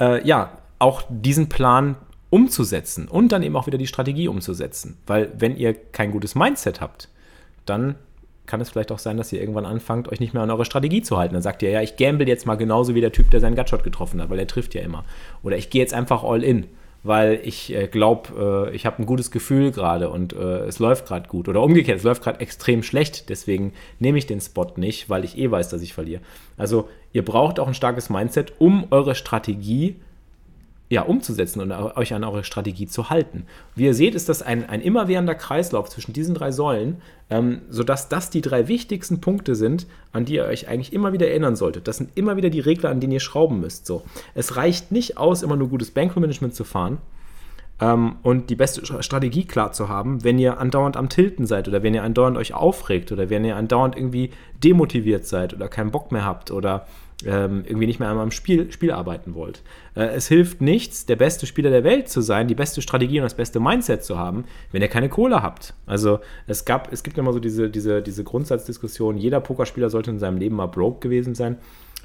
äh, 0.00 0.26
ja, 0.26 0.58
auch 0.78 1.02
diesen 1.08 1.48
Plan 1.48 1.96
umzusetzen 2.30 3.08
und 3.08 3.32
dann 3.32 3.42
eben 3.42 3.56
auch 3.56 3.66
wieder 3.66 3.78
die 3.78 3.86
Strategie 3.86 4.28
umzusetzen. 4.28 4.98
Weil 5.06 5.32
wenn 5.38 5.56
ihr 5.56 5.74
kein 5.74 6.10
gutes 6.10 6.34
Mindset 6.34 6.80
habt, 6.80 7.08
dann 7.64 7.96
kann 8.46 8.60
es 8.60 8.70
vielleicht 8.70 8.90
auch 8.92 8.98
sein, 8.98 9.16
dass 9.16 9.32
ihr 9.32 9.40
irgendwann 9.40 9.66
anfangt, 9.66 10.08
euch 10.08 10.20
nicht 10.20 10.34
mehr 10.34 10.42
an 10.42 10.50
eure 10.50 10.64
Strategie 10.64 11.02
zu 11.02 11.18
halten. 11.18 11.34
Dann 11.34 11.42
sagt 11.42 11.62
ihr, 11.62 11.70
ja, 11.70 11.82
ich 11.82 11.96
gamble 11.96 12.26
jetzt 12.26 12.46
mal 12.46 12.56
genauso 12.56 12.94
wie 12.94 13.00
der 13.00 13.12
Typ, 13.12 13.30
der 13.30 13.40
seinen 13.40 13.56
Gutshot 13.56 13.84
getroffen 13.84 14.20
hat, 14.20 14.30
weil 14.30 14.38
er 14.38 14.46
trifft 14.46 14.74
ja 14.74 14.80
immer. 14.80 15.04
Oder 15.42 15.58
ich 15.58 15.70
gehe 15.70 15.82
jetzt 15.82 15.94
einfach 15.94 16.24
all 16.24 16.42
in, 16.42 16.66
weil 17.08 17.40
ich 17.42 17.74
äh, 17.74 17.88
glaube, 17.88 18.68
äh, 18.70 18.76
ich 18.76 18.84
habe 18.84 19.02
ein 19.02 19.06
gutes 19.06 19.30
Gefühl 19.30 19.72
gerade 19.72 20.10
und 20.10 20.34
äh, 20.34 20.66
es 20.66 20.78
läuft 20.78 21.06
gerade 21.06 21.26
gut. 21.26 21.48
Oder 21.48 21.62
umgekehrt, 21.62 21.98
es 21.98 22.04
läuft 22.04 22.22
gerade 22.22 22.40
extrem 22.40 22.82
schlecht, 22.82 23.30
deswegen 23.30 23.72
nehme 23.98 24.18
ich 24.18 24.26
den 24.26 24.42
Spot 24.42 24.72
nicht, 24.76 25.08
weil 25.08 25.24
ich 25.24 25.38
eh 25.38 25.50
weiß, 25.50 25.70
dass 25.70 25.80
ich 25.80 25.94
verliere. 25.94 26.20
Also 26.58 26.88
ihr 27.14 27.24
braucht 27.24 27.60
auch 27.60 27.66
ein 27.66 27.72
starkes 27.72 28.10
Mindset, 28.10 28.52
um 28.58 28.86
eure 28.90 29.14
Strategie 29.14 29.96
ja, 30.90 31.02
umzusetzen 31.02 31.60
und 31.60 31.70
euch 31.70 32.14
an 32.14 32.24
eure 32.24 32.44
Strategie 32.44 32.86
zu 32.86 33.10
halten. 33.10 33.44
Wie 33.74 33.84
ihr 33.84 33.94
seht, 33.94 34.14
ist 34.14 34.28
das 34.28 34.40
ein, 34.40 34.68
ein 34.68 34.80
immerwährender 34.80 35.34
Kreislauf 35.34 35.90
zwischen 35.90 36.14
diesen 36.14 36.34
drei 36.34 36.50
Säulen, 36.50 36.96
ähm, 37.28 37.60
sodass 37.68 38.08
das 38.08 38.30
die 38.30 38.40
drei 38.40 38.68
wichtigsten 38.68 39.20
Punkte 39.20 39.54
sind, 39.54 39.86
an 40.12 40.24
die 40.24 40.34
ihr 40.34 40.44
euch 40.44 40.68
eigentlich 40.68 40.92
immer 40.94 41.12
wieder 41.12 41.28
erinnern 41.28 41.56
solltet. 41.56 41.88
Das 41.88 41.98
sind 41.98 42.10
immer 42.14 42.36
wieder 42.36 42.48
die 42.48 42.60
Regler, 42.60 42.90
an 42.90 43.00
denen 43.00 43.12
ihr 43.12 43.20
schrauben 43.20 43.60
müsst. 43.60 43.86
So. 43.86 44.02
Es 44.34 44.56
reicht 44.56 44.90
nicht 44.90 45.18
aus, 45.18 45.42
immer 45.42 45.56
nur 45.56 45.68
gutes 45.68 45.90
Bankroll-Management 45.90 46.54
zu 46.54 46.64
fahren 46.64 46.98
ähm, 47.80 48.16
und 48.22 48.50
die 48.50 48.56
beste 48.56 49.02
Strategie 49.02 49.44
klar 49.44 49.72
zu 49.72 49.88
haben, 49.88 50.24
wenn 50.24 50.38
ihr 50.38 50.58
andauernd 50.58 50.96
am 50.96 51.08
Tilten 51.08 51.46
seid 51.46 51.68
oder 51.68 51.82
wenn 51.82 51.94
ihr 51.94 52.02
andauernd 52.02 52.36
euch 52.36 52.54
aufregt 52.54 53.12
oder 53.12 53.30
wenn 53.30 53.44
ihr 53.44 53.56
andauernd 53.56 53.96
irgendwie 53.96 54.30
demotiviert 54.62 55.26
seid 55.26 55.54
oder 55.54 55.68
keinen 55.68 55.90
Bock 55.90 56.12
mehr 56.12 56.24
habt 56.24 56.50
oder 56.50 56.86
ähm, 57.24 57.64
irgendwie 57.66 57.86
nicht 57.86 57.98
mehr 57.98 58.08
einmal 58.08 58.24
im 58.24 58.30
Spiel, 58.30 58.70
Spiel 58.70 58.92
arbeiten 58.92 59.34
wollt. 59.34 59.62
Äh, 59.96 60.06
es 60.08 60.28
hilft 60.28 60.60
nichts, 60.60 61.06
der 61.06 61.16
beste 61.16 61.46
Spieler 61.46 61.70
der 61.70 61.82
Welt 61.82 62.08
zu 62.08 62.20
sein, 62.20 62.46
die 62.46 62.54
beste 62.54 62.80
Strategie 62.80 63.18
und 63.18 63.24
das 63.24 63.34
beste 63.34 63.58
Mindset 63.58 64.04
zu 64.04 64.18
haben, 64.18 64.44
wenn 64.70 64.82
ihr 64.82 64.88
keine 64.88 65.08
Kohle 65.08 65.42
habt. 65.42 65.74
Also 65.86 66.20
es 66.46 66.64
gab, 66.64 66.92
es 66.92 67.02
gibt 67.02 67.18
immer 67.18 67.32
so 67.32 67.40
diese, 67.40 67.70
diese, 67.70 68.02
diese 68.02 68.22
Grundsatzdiskussion, 68.22 69.16
jeder 69.16 69.40
Pokerspieler 69.40 69.90
sollte 69.90 70.10
in 70.10 70.18
seinem 70.18 70.38
Leben 70.38 70.56
mal 70.56 70.66
broke 70.66 71.00
gewesen 71.00 71.34
sein. 71.34 71.58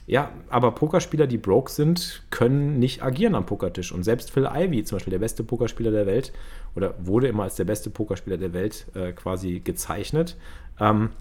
Ja, 0.06 0.32
aber 0.50 0.72
Pokerspieler, 0.72 1.28
die 1.28 1.38
broke 1.38 1.72
sind, 1.72 2.24
können 2.30 2.78
nicht 2.78 3.04
agieren 3.04 3.36
am 3.36 3.46
Pokertisch. 3.46 3.94
Und 3.94 4.04
selbst 4.04 4.32
Phil 4.32 4.50
Ivey, 4.54 4.84
zum 4.84 4.98
Beispiel 4.98 5.12
der 5.12 5.20
beste 5.20 5.44
Pokerspieler 5.44 5.92
der 5.92 6.06
Welt, 6.06 6.34
oder 6.76 6.96
wurde 7.00 7.28
immer 7.28 7.44
als 7.44 7.56
der 7.56 7.64
beste 7.64 7.90
Pokerspieler 7.90 8.38
der 8.38 8.52
Welt 8.52 8.88
äh, 8.96 9.14
quasi 9.14 9.62
gezeichnet, 9.62 10.36
ähm, 10.80 11.12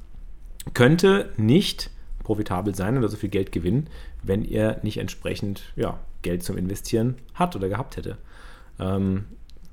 könnte 0.75 1.31
nicht 1.37 1.91
profitabel 2.23 2.75
sein 2.75 2.99
oder 2.99 3.09
so 3.09 3.17
viel 3.17 3.31
Geld 3.31 3.53
gewinnen, 3.53 3.89
wenn 4.23 4.45
ihr 4.45 4.79
nicht 4.83 4.99
entsprechend 4.99 5.73
ja, 5.77 5.99
Geld 6.23 6.43
zum 6.43 6.57
Investieren 6.57 7.17
hat 7.35 7.57
oder 7.57 7.69
gehabt 7.69 7.97
hätte. 7.97 8.19
Ähm, 8.79 9.25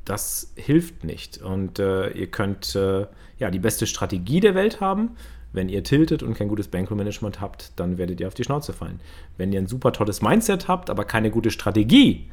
das 0.05 0.51
hilft 0.55 1.03
nicht. 1.03 1.39
Und 1.39 1.79
äh, 1.79 2.09
ihr 2.11 2.27
könnt 2.27 2.75
äh, 2.75 3.05
ja 3.37 3.51
die 3.51 3.59
beste 3.59 3.85
Strategie 3.85 4.39
der 4.39 4.55
Welt 4.55 4.81
haben. 4.81 5.11
Wenn 5.51 5.69
ihr 5.69 5.83
tiltet 5.83 6.21
und 6.21 6.35
kein 6.35 6.47
gutes 6.47 6.67
Bankroll-Management 6.67 7.41
habt, 7.41 7.71
dann 7.75 7.97
werdet 7.97 8.19
ihr 8.19 8.27
auf 8.27 8.33
die 8.33 8.43
Schnauze 8.43 8.73
fallen. 8.73 8.99
Wenn 9.37 9.51
ihr 9.51 9.59
ein 9.59 9.67
super 9.67 9.91
tolles 9.91 10.21
Mindset 10.21 10.67
habt, 10.67 10.89
aber 10.89 11.05
keine 11.05 11.31
gute 11.31 11.49
Strategie, 11.49 12.29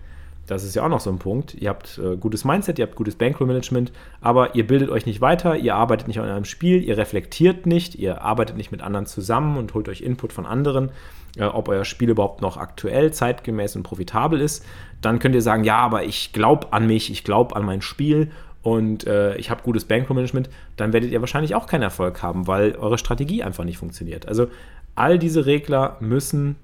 das 0.46 0.62
ist 0.62 0.74
ja 0.74 0.85
auch 0.85 0.88
noch 0.88 1.00
so 1.00 1.11
ein 1.11 1.18
Punkt. 1.18 1.54
Ihr 1.54 1.68
habt 1.68 1.98
äh, 1.98 2.16
gutes 2.16 2.44
Mindset, 2.44 2.78
ihr 2.78 2.87
habt 2.87 2.96
gutes 2.96 3.16
Bankroll-Management, 3.16 3.92
aber 4.20 4.54
ihr 4.54 4.66
bildet 4.66 4.90
euch 4.90 5.06
nicht 5.06 5.20
weiter, 5.20 5.56
ihr 5.56 5.74
arbeitet 5.74 6.09
nicht 6.09 6.20
an 6.20 6.28
eurem 6.28 6.44
Spiel, 6.44 6.82
ihr 6.82 6.96
reflektiert 6.96 7.66
nicht, 7.66 7.94
ihr 7.96 8.22
arbeitet 8.22 8.56
nicht 8.56 8.72
mit 8.72 8.82
anderen 8.82 9.06
zusammen 9.06 9.56
und 9.56 9.74
holt 9.74 9.88
euch 9.88 10.02
Input 10.02 10.32
von 10.32 10.46
anderen, 10.46 10.90
äh, 11.37 11.44
ob 11.44 11.68
euer 11.68 11.85
Spiel 11.85 12.11
überhaupt 12.11 12.42
noch 12.42 12.56
aktuell, 12.56 13.12
zeitgemäß 13.12 13.76
und 13.76 13.82
profitabel 13.82 14.40
ist. 14.40 14.64
Dann 15.00 15.18
könnt 15.18 15.35
ihr 15.35 15.42
sagen, 15.42 15.64
ja, 15.64 15.78
aber 15.78 16.04
ich 16.04 16.32
glaube 16.32 16.72
an 16.72 16.87
mich, 16.87 17.11
ich 17.11 17.24
glaube 17.24 17.56
an 17.56 17.64
mein 17.64 17.82
Spiel 17.82 18.30
und 18.62 19.06
äh, 19.06 19.37
ich 19.37 19.50
habe 19.50 19.62
gutes 19.62 19.85
Bankroll-Management. 19.85 20.48
Dann 20.76 20.92
werdet 20.92 21.11
ihr 21.11 21.20
wahrscheinlich 21.20 21.54
auch 21.54 21.66
keinen 21.66 21.82
Erfolg 21.82 22.22
haben, 22.22 22.46
weil 22.46 22.76
eure 22.76 22.98
Strategie 22.98 23.42
einfach 23.42 23.64
nicht 23.64 23.78
funktioniert. 23.78 24.26
Also 24.28 24.48
all 24.94 25.18
diese 25.18 25.46
Regler 25.46 25.96
müssen 26.00 26.56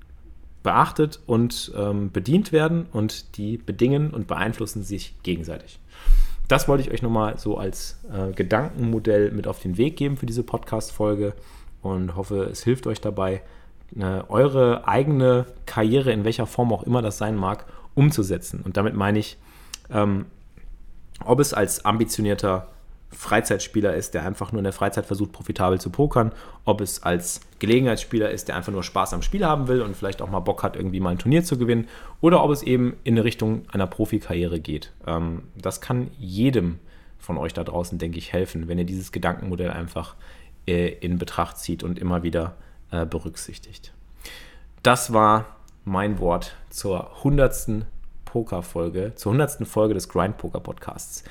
beachtet 0.63 1.21
und 1.27 1.73
ähm, 1.77 2.11
bedient 2.13 2.53
werden 2.53 2.87
und 2.93 3.37
die 3.37 3.57
bedingen 3.57 4.11
und 4.11 4.27
beeinflussen 4.27 4.83
sich 4.83 5.15
gegenseitig. 5.23 5.79
Das 6.49 6.69
wollte 6.69 6.85
ich 6.85 6.91
euch 6.93 7.03
nochmal 7.03 7.39
so 7.39 7.57
als 7.57 7.99
äh, 8.13 8.33
Gedankenmodell 8.33 9.31
mit 9.33 9.47
auf 9.47 9.61
den 9.61 9.79
Weg 9.79 9.97
geben 9.97 10.17
für 10.17 10.27
diese 10.27 10.43
Podcast-Folge 10.43 11.35
und 11.81 12.17
hoffe, 12.17 12.45
es 12.45 12.63
hilft 12.63 12.87
euch 12.87 13.01
dabei, 13.01 13.43
äh, 13.97 14.23
eure 14.29 14.87
eigene 14.87 15.47
Karriere, 15.67 16.13
in 16.13 16.25
welcher 16.25 16.47
Form 16.47 16.73
auch 16.73 16.83
immer 16.83 17.03
das 17.03 17.19
sein 17.19 17.37
mag, 17.37 17.67
umzusetzen. 17.95 18.63
Und 18.65 18.77
damit 18.77 18.95
meine 18.95 19.19
ich, 19.19 19.39
ähm, 19.91 20.27
ob 21.25 21.41
es 21.41 21.55
als 21.55 21.85
ambitionierter 21.85 22.69
Freizeitspieler 23.13 23.95
ist, 23.95 24.15
der 24.15 24.25
einfach 24.25 24.53
nur 24.53 24.61
in 24.61 24.65
der 24.65 24.73
Freizeit 24.73 25.07
versucht, 25.07 25.33
profitabel 25.33 25.81
zu 25.81 25.91
pokern, 25.91 26.33
ob 26.65 26.81
es 26.81 27.03
als 27.03 27.41
Gelegenheitsspieler 27.59 28.31
ist, 28.31 28.49
der 28.49 28.57
einfach 28.57 28.73
nur 28.73 28.83
Spaß 28.83 29.15
am 29.15 29.23
Spiel 29.23 29.45
haben 29.45 29.69
will 29.69 29.83
und 29.83 29.97
vielleicht 29.97 30.23
auch 30.23 30.31
mal 30.31 30.41
Bock 30.41 30.63
hat, 30.63 30.77
irgendwie 30.77 31.01
mal 31.01 31.11
ein 31.11 31.19
Turnier 31.19 31.45
zu 31.45 31.59
gewinnen, 31.59 31.89
oder 32.21 32.43
ob 32.43 32.51
es 32.51 32.63
eben 32.63 32.97
in 33.05 33.19
Richtung 33.19 33.65
einer 33.71 33.87
Profikarriere 33.87 34.61
geht. 34.61 34.93
Ähm, 35.07 35.43
das 35.55 35.81
kann 35.81 36.11
jedem 36.19 36.79
von 37.19 37.39
euch 37.39 37.53
da 37.53 37.63
draußen, 37.63 37.99
denke 37.99 38.19
ich, 38.19 38.33
helfen, 38.33 38.67
wenn 38.67 38.79
ihr 38.79 38.85
dieses 38.85 39.13
Gedankenmodell 39.13 39.71
einfach 39.71 40.17
äh, 40.67 40.89
in 40.89 41.19
Betracht 41.19 41.59
zieht 41.59 41.83
und 41.83 41.99
immer 41.99 42.23
wieder 42.23 42.57
äh, 42.91 43.07
berücksichtigt. 43.07 43.93
Das 44.83 45.13
war 45.13 45.57
mein 45.85 46.19
Wort 46.19 46.57
zur 46.71 47.17
100. 47.19 47.87
Pokerfolge, 48.25 49.13
zur 49.15 49.33
100. 49.33 49.67
Folge 49.69 49.95
des 49.95 50.09
Grind 50.09 50.39
Poker 50.39 50.61
Podcasts. 50.61 51.23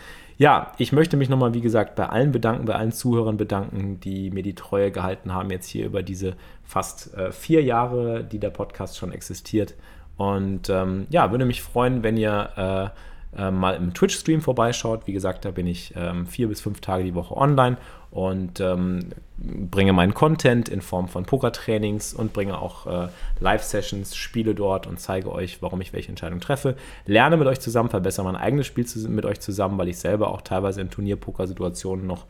Ja, 0.41 0.71
ich 0.79 0.91
möchte 0.91 1.17
mich 1.17 1.29
nochmal, 1.29 1.53
wie 1.53 1.61
gesagt, 1.61 1.93
bei 1.93 2.09
allen 2.09 2.31
bedanken, 2.31 2.65
bei 2.65 2.73
allen 2.73 2.91
Zuhörern 2.91 3.37
bedanken, 3.37 3.99
die 3.99 4.31
mir 4.31 4.41
die 4.41 4.55
Treue 4.55 4.89
gehalten 4.89 5.31
haben, 5.35 5.51
jetzt 5.51 5.67
hier 5.67 5.85
über 5.85 6.01
diese 6.01 6.33
fast 6.63 7.13
äh, 7.13 7.31
vier 7.31 7.61
Jahre, 7.61 8.23
die 8.23 8.39
der 8.39 8.49
Podcast 8.49 8.97
schon 8.97 9.11
existiert. 9.11 9.75
Und 10.17 10.67
ähm, 10.67 11.05
ja, 11.11 11.29
würde 11.29 11.45
mich 11.45 11.61
freuen, 11.61 12.01
wenn 12.01 12.17
ihr 12.17 12.91
äh, 13.37 13.39
äh, 13.39 13.51
mal 13.51 13.75
im 13.75 13.93
Twitch-Stream 13.93 14.41
vorbeischaut. 14.41 15.05
Wie 15.05 15.13
gesagt, 15.13 15.45
da 15.45 15.51
bin 15.51 15.67
ich 15.67 15.93
ähm, 15.95 16.25
vier 16.25 16.47
bis 16.47 16.59
fünf 16.59 16.81
Tage 16.81 17.03
die 17.03 17.13
Woche 17.13 17.37
online 17.37 17.77
und 18.11 18.59
ähm, 18.59 18.99
bringe 19.37 19.93
meinen 19.93 20.13
Content 20.13 20.69
in 20.69 20.81
Form 20.81 21.07
von 21.07 21.25
Pokertrainings 21.25 22.13
und 22.13 22.33
bringe 22.33 22.59
auch 22.59 22.85
äh, 22.85 23.07
Live-Sessions, 23.39 24.15
spiele 24.15 24.53
dort 24.53 24.85
und 24.85 24.99
zeige 24.99 25.31
euch, 25.31 25.61
warum 25.61 25.81
ich 25.81 25.93
welche 25.93 26.09
Entscheidung 26.09 26.41
treffe. 26.41 26.75
Lerne 27.05 27.37
mit 27.37 27.47
euch 27.47 27.61
zusammen, 27.61 27.89
verbessere 27.89 28.25
mein 28.25 28.35
eigenes 28.35 28.67
Spiel 28.67 28.85
zu, 28.85 28.99
mit 29.09 29.25
euch 29.25 29.39
zusammen, 29.39 29.77
weil 29.77 29.87
ich 29.87 29.97
selber 29.97 30.29
auch 30.29 30.41
teilweise 30.41 30.81
in 30.81 30.89
Turnier-Poker-Situationen 30.89 32.05
noch 32.05 32.25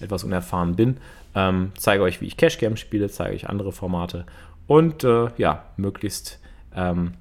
etwas 0.00 0.24
unerfahren 0.24 0.76
bin. 0.76 0.98
Ähm, 1.34 1.72
zeige 1.76 2.04
euch, 2.04 2.20
wie 2.20 2.26
ich 2.26 2.36
Cash 2.36 2.58
Games 2.58 2.78
spiele, 2.78 3.10
zeige 3.10 3.34
euch 3.34 3.48
andere 3.48 3.72
Formate 3.72 4.24
und 4.68 5.02
äh, 5.02 5.28
ja, 5.36 5.64
möglichst 5.76 6.38
ähm, 6.74 7.14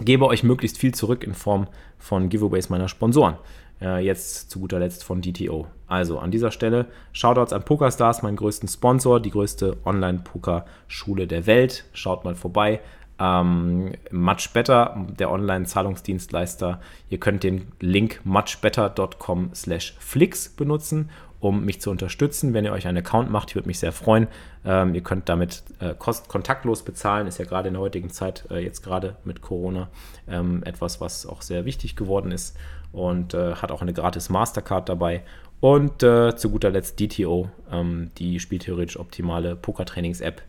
gebe 0.00 0.26
euch 0.26 0.42
möglichst 0.42 0.78
viel 0.78 0.94
zurück 0.94 1.24
in 1.24 1.34
Form 1.34 1.68
von 1.98 2.28
Giveaways 2.28 2.68
meiner 2.68 2.88
Sponsoren. 2.88 3.36
Äh, 3.80 4.04
jetzt 4.04 4.50
zu 4.50 4.60
guter 4.60 4.78
Letzt 4.78 5.04
von 5.04 5.20
DTO. 5.20 5.66
Also 5.86 6.18
an 6.18 6.30
dieser 6.30 6.50
Stelle 6.50 6.86
Shoutouts 7.12 7.52
an 7.52 7.62
PokerStars, 7.62 8.22
meinen 8.22 8.36
größten 8.36 8.68
Sponsor, 8.68 9.20
die 9.20 9.30
größte 9.30 9.76
Online-Poker-Schule 9.84 11.26
der 11.26 11.46
Welt. 11.46 11.84
Schaut 11.92 12.24
mal 12.24 12.34
vorbei. 12.34 12.80
Ähm, 13.18 13.92
Much 14.10 14.50
Better, 14.52 15.06
der 15.18 15.30
Online-Zahlungsdienstleister. 15.30 16.80
Ihr 17.08 17.18
könnt 17.18 17.42
den 17.42 17.68
Link 17.80 18.20
muchbetter.com 18.24 19.50
slash 19.54 19.94
flix 19.98 20.48
benutzen 20.48 21.10
um 21.40 21.64
mich 21.64 21.80
zu 21.80 21.90
unterstützen. 21.90 22.54
Wenn 22.54 22.64
ihr 22.64 22.72
euch 22.72 22.86
einen 22.86 22.98
Account 22.98 23.30
macht, 23.30 23.50
ich 23.50 23.54
würde 23.54 23.68
mich 23.68 23.78
sehr 23.78 23.92
freuen. 23.92 24.26
Ähm, 24.64 24.94
ihr 24.94 25.02
könnt 25.02 25.28
damit 25.28 25.62
äh, 25.80 25.94
kost 25.98 26.28
kontaktlos 26.28 26.82
bezahlen, 26.82 27.26
ist 27.26 27.38
ja 27.38 27.44
gerade 27.44 27.68
in 27.68 27.74
der 27.74 27.82
heutigen 27.82 28.10
Zeit, 28.10 28.44
äh, 28.50 28.58
jetzt 28.58 28.82
gerade 28.82 29.16
mit 29.24 29.42
Corona, 29.42 29.88
ähm, 30.28 30.62
etwas, 30.64 31.00
was 31.00 31.26
auch 31.26 31.42
sehr 31.42 31.64
wichtig 31.64 31.96
geworden 31.96 32.32
ist 32.32 32.56
und 32.92 33.34
äh, 33.34 33.54
hat 33.54 33.70
auch 33.70 33.82
eine 33.82 33.92
gratis 33.92 34.28
Mastercard 34.28 34.88
dabei. 34.88 35.22
Und 35.60 36.02
äh, 36.02 36.36
zu 36.36 36.50
guter 36.50 36.70
Letzt 36.70 37.00
DTO, 37.00 37.48
ähm, 37.70 38.10
die 38.18 38.40
spieltheoretisch 38.40 38.98
optimale 38.98 39.56
Pokertrainings-App, 39.56 40.42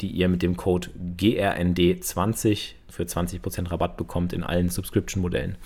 die 0.00 0.10
ihr 0.10 0.28
mit 0.28 0.42
dem 0.42 0.56
Code 0.56 0.88
GRND20 1.16 2.72
für 2.88 3.02
20% 3.02 3.70
Rabatt 3.70 3.96
bekommt 3.96 4.32
in 4.32 4.42
allen 4.42 4.68
Subscription-Modellen. 4.68 5.56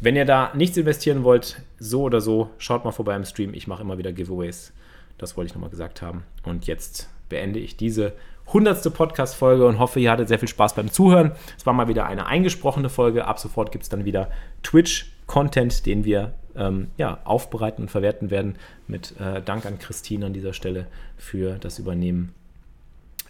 Wenn 0.00 0.16
ihr 0.16 0.24
da 0.24 0.52
nichts 0.54 0.76
investieren 0.76 1.24
wollt, 1.24 1.62
so 1.78 2.02
oder 2.02 2.20
so, 2.20 2.50
schaut 2.58 2.84
mal 2.84 2.92
vorbei 2.92 3.16
im 3.16 3.24
Stream. 3.24 3.54
Ich 3.54 3.66
mache 3.66 3.82
immer 3.82 3.98
wieder 3.98 4.12
Giveaways. 4.12 4.72
Das 5.18 5.36
wollte 5.36 5.48
ich 5.48 5.54
nochmal 5.54 5.70
gesagt 5.70 6.02
haben. 6.02 6.22
Und 6.44 6.66
jetzt 6.66 7.08
beende 7.28 7.58
ich 7.58 7.76
diese 7.76 8.12
hundertste 8.52 8.90
Podcast-Folge 8.90 9.66
und 9.66 9.78
hoffe, 9.78 10.00
ihr 10.00 10.10
hattet 10.10 10.28
sehr 10.28 10.38
viel 10.38 10.48
Spaß 10.48 10.74
beim 10.74 10.90
Zuhören. 10.90 11.32
Es 11.56 11.66
war 11.66 11.72
mal 11.72 11.88
wieder 11.88 12.06
eine 12.06 12.26
eingesprochene 12.26 12.88
Folge. 12.88 13.26
Ab 13.26 13.38
sofort 13.38 13.72
gibt 13.72 13.82
es 13.82 13.90
dann 13.90 14.04
wieder 14.04 14.30
Twitch-Content, 14.62 15.84
den 15.84 16.04
wir 16.04 16.32
ähm, 16.56 16.88
ja, 16.96 17.18
aufbereiten 17.24 17.82
und 17.82 17.90
verwerten 17.90 18.30
werden. 18.30 18.56
Mit 18.86 19.18
äh, 19.20 19.42
Dank 19.42 19.66
an 19.66 19.78
Christine 19.78 20.26
an 20.26 20.32
dieser 20.32 20.52
Stelle 20.52 20.86
für 21.16 21.56
das 21.58 21.78
Übernehmen 21.78 22.34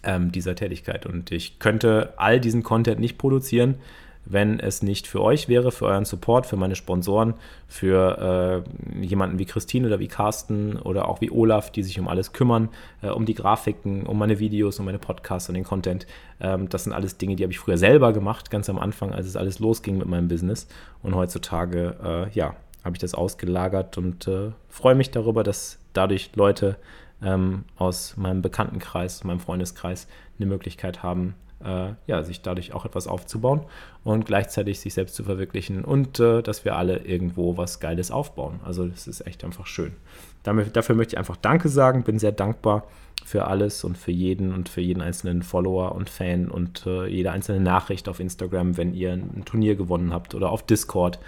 ähm, 0.03 0.31
dieser 0.31 0.55
Tätigkeit. 0.55 1.05
Und 1.05 1.31
ich 1.31 1.59
könnte 1.59 2.13
all 2.17 2.39
diesen 2.39 2.63
Content 2.63 2.99
nicht 2.99 3.17
produzieren, 3.17 3.75
wenn 4.25 4.59
es 4.59 4.83
nicht 4.83 5.07
für 5.07 5.21
euch 5.21 5.49
wäre, 5.49 5.71
für 5.71 5.85
euren 5.85 6.05
Support, 6.05 6.45
für 6.45 6.55
meine 6.55 6.75
Sponsoren, 6.75 7.33
für 7.67 8.63
äh, 8.93 9.05
jemanden 9.05 9.39
wie 9.39 9.45
Christine 9.45 9.87
oder 9.87 9.99
wie 9.99 10.07
Carsten 10.07 10.77
oder 10.77 11.09
auch 11.09 11.19
wie 11.19 11.31
Olaf, 11.31 11.71
die 11.71 11.81
sich 11.81 11.99
um 11.99 12.07
alles 12.07 12.31
kümmern, 12.31 12.69
äh, 13.01 13.09
um 13.09 13.25
die 13.25 13.33
Grafiken, 13.33 14.05
um 14.05 14.19
meine 14.19 14.39
Videos, 14.39 14.79
um 14.79 14.85
meine 14.85 14.99
Podcasts 14.99 15.49
und 15.49 15.55
den 15.55 15.63
Content. 15.63 16.05
Ähm, 16.39 16.69
das 16.69 16.83
sind 16.83 16.93
alles 16.93 17.17
Dinge, 17.17 17.35
die 17.35 17.43
habe 17.43 17.51
ich 17.51 17.59
früher 17.59 17.77
selber 17.77 18.13
gemacht, 18.13 18.51
ganz 18.51 18.69
am 18.69 18.77
Anfang, 18.77 19.13
als 19.13 19.25
es 19.25 19.35
alles 19.35 19.59
losging 19.59 19.97
mit 19.97 20.07
meinem 20.07 20.27
Business. 20.27 20.67
Und 21.01 21.15
heutzutage, 21.15 21.95
äh, 22.03 22.37
ja, 22.37 22.55
habe 22.83 22.95
ich 22.95 22.99
das 22.99 23.15
ausgelagert 23.15 23.97
und 23.97 24.27
äh, 24.27 24.51
freue 24.69 24.95
mich 24.95 25.11
darüber, 25.11 25.43
dass 25.43 25.79
dadurch 25.93 26.31
Leute 26.35 26.77
ähm, 27.23 27.65
aus 27.77 28.17
meinem 28.17 28.41
Bekanntenkreis, 28.41 29.23
meinem 29.23 29.39
Freundeskreis 29.39 30.07
eine 30.37 30.47
Möglichkeit 30.47 31.03
haben, 31.03 31.35
äh, 31.63 31.93
ja, 32.07 32.23
sich 32.23 32.41
dadurch 32.41 32.73
auch 32.73 32.85
etwas 32.85 33.07
aufzubauen 33.07 33.61
und 34.03 34.25
gleichzeitig 34.25 34.79
sich 34.79 34.93
selbst 34.93 35.15
zu 35.15 35.23
verwirklichen 35.23 35.83
und 35.83 36.19
äh, 36.19 36.41
dass 36.41 36.65
wir 36.65 36.75
alle 36.75 36.99
irgendwo 36.99 37.57
was 37.57 37.79
Geiles 37.79 38.11
aufbauen. 38.11 38.59
Also 38.63 38.87
das 38.87 39.07
ist 39.07 39.25
echt 39.27 39.43
einfach 39.43 39.67
schön. 39.67 39.93
Damit, 40.43 40.75
dafür 40.75 40.95
möchte 40.95 41.15
ich 41.15 41.17
einfach 41.17 41.35
Danke 41.35 41.69
sagen, 41.69 42.03
bin 42.03 42.17
sehr 42.17 42.31
dankbar 42.31 42.87
für 43.25 43.45
alles 43.45 43.83
und 43.83 43.97
für 43.97 44.11
jeden 44.11 44.53
und 44.53 44.69
für 44.69 44.81
jeden 44.81 45.01
einzelnen 45.01 45.43
Follower 45.43 45.93
und 45.93 46.09
Fan 46.09 46.49
und 46.49 46.85
äh, 46.85 47.07
jede 47.07 47.31
einzelne 47.31 47.59
Nachricht 47.59 48.07
auf 48.07 48.19
Instagram, 48.19 48.77
wenn 48.77 48.93
ihr 48.93 49.11
ein 49.11 49.43
Turnier 49.45 49.75
gewonnen 49.75 50.13
habt 50.13 50.35
oder 50.35 50.49
auf 50.49 50.65
Discord. 50.65 51.19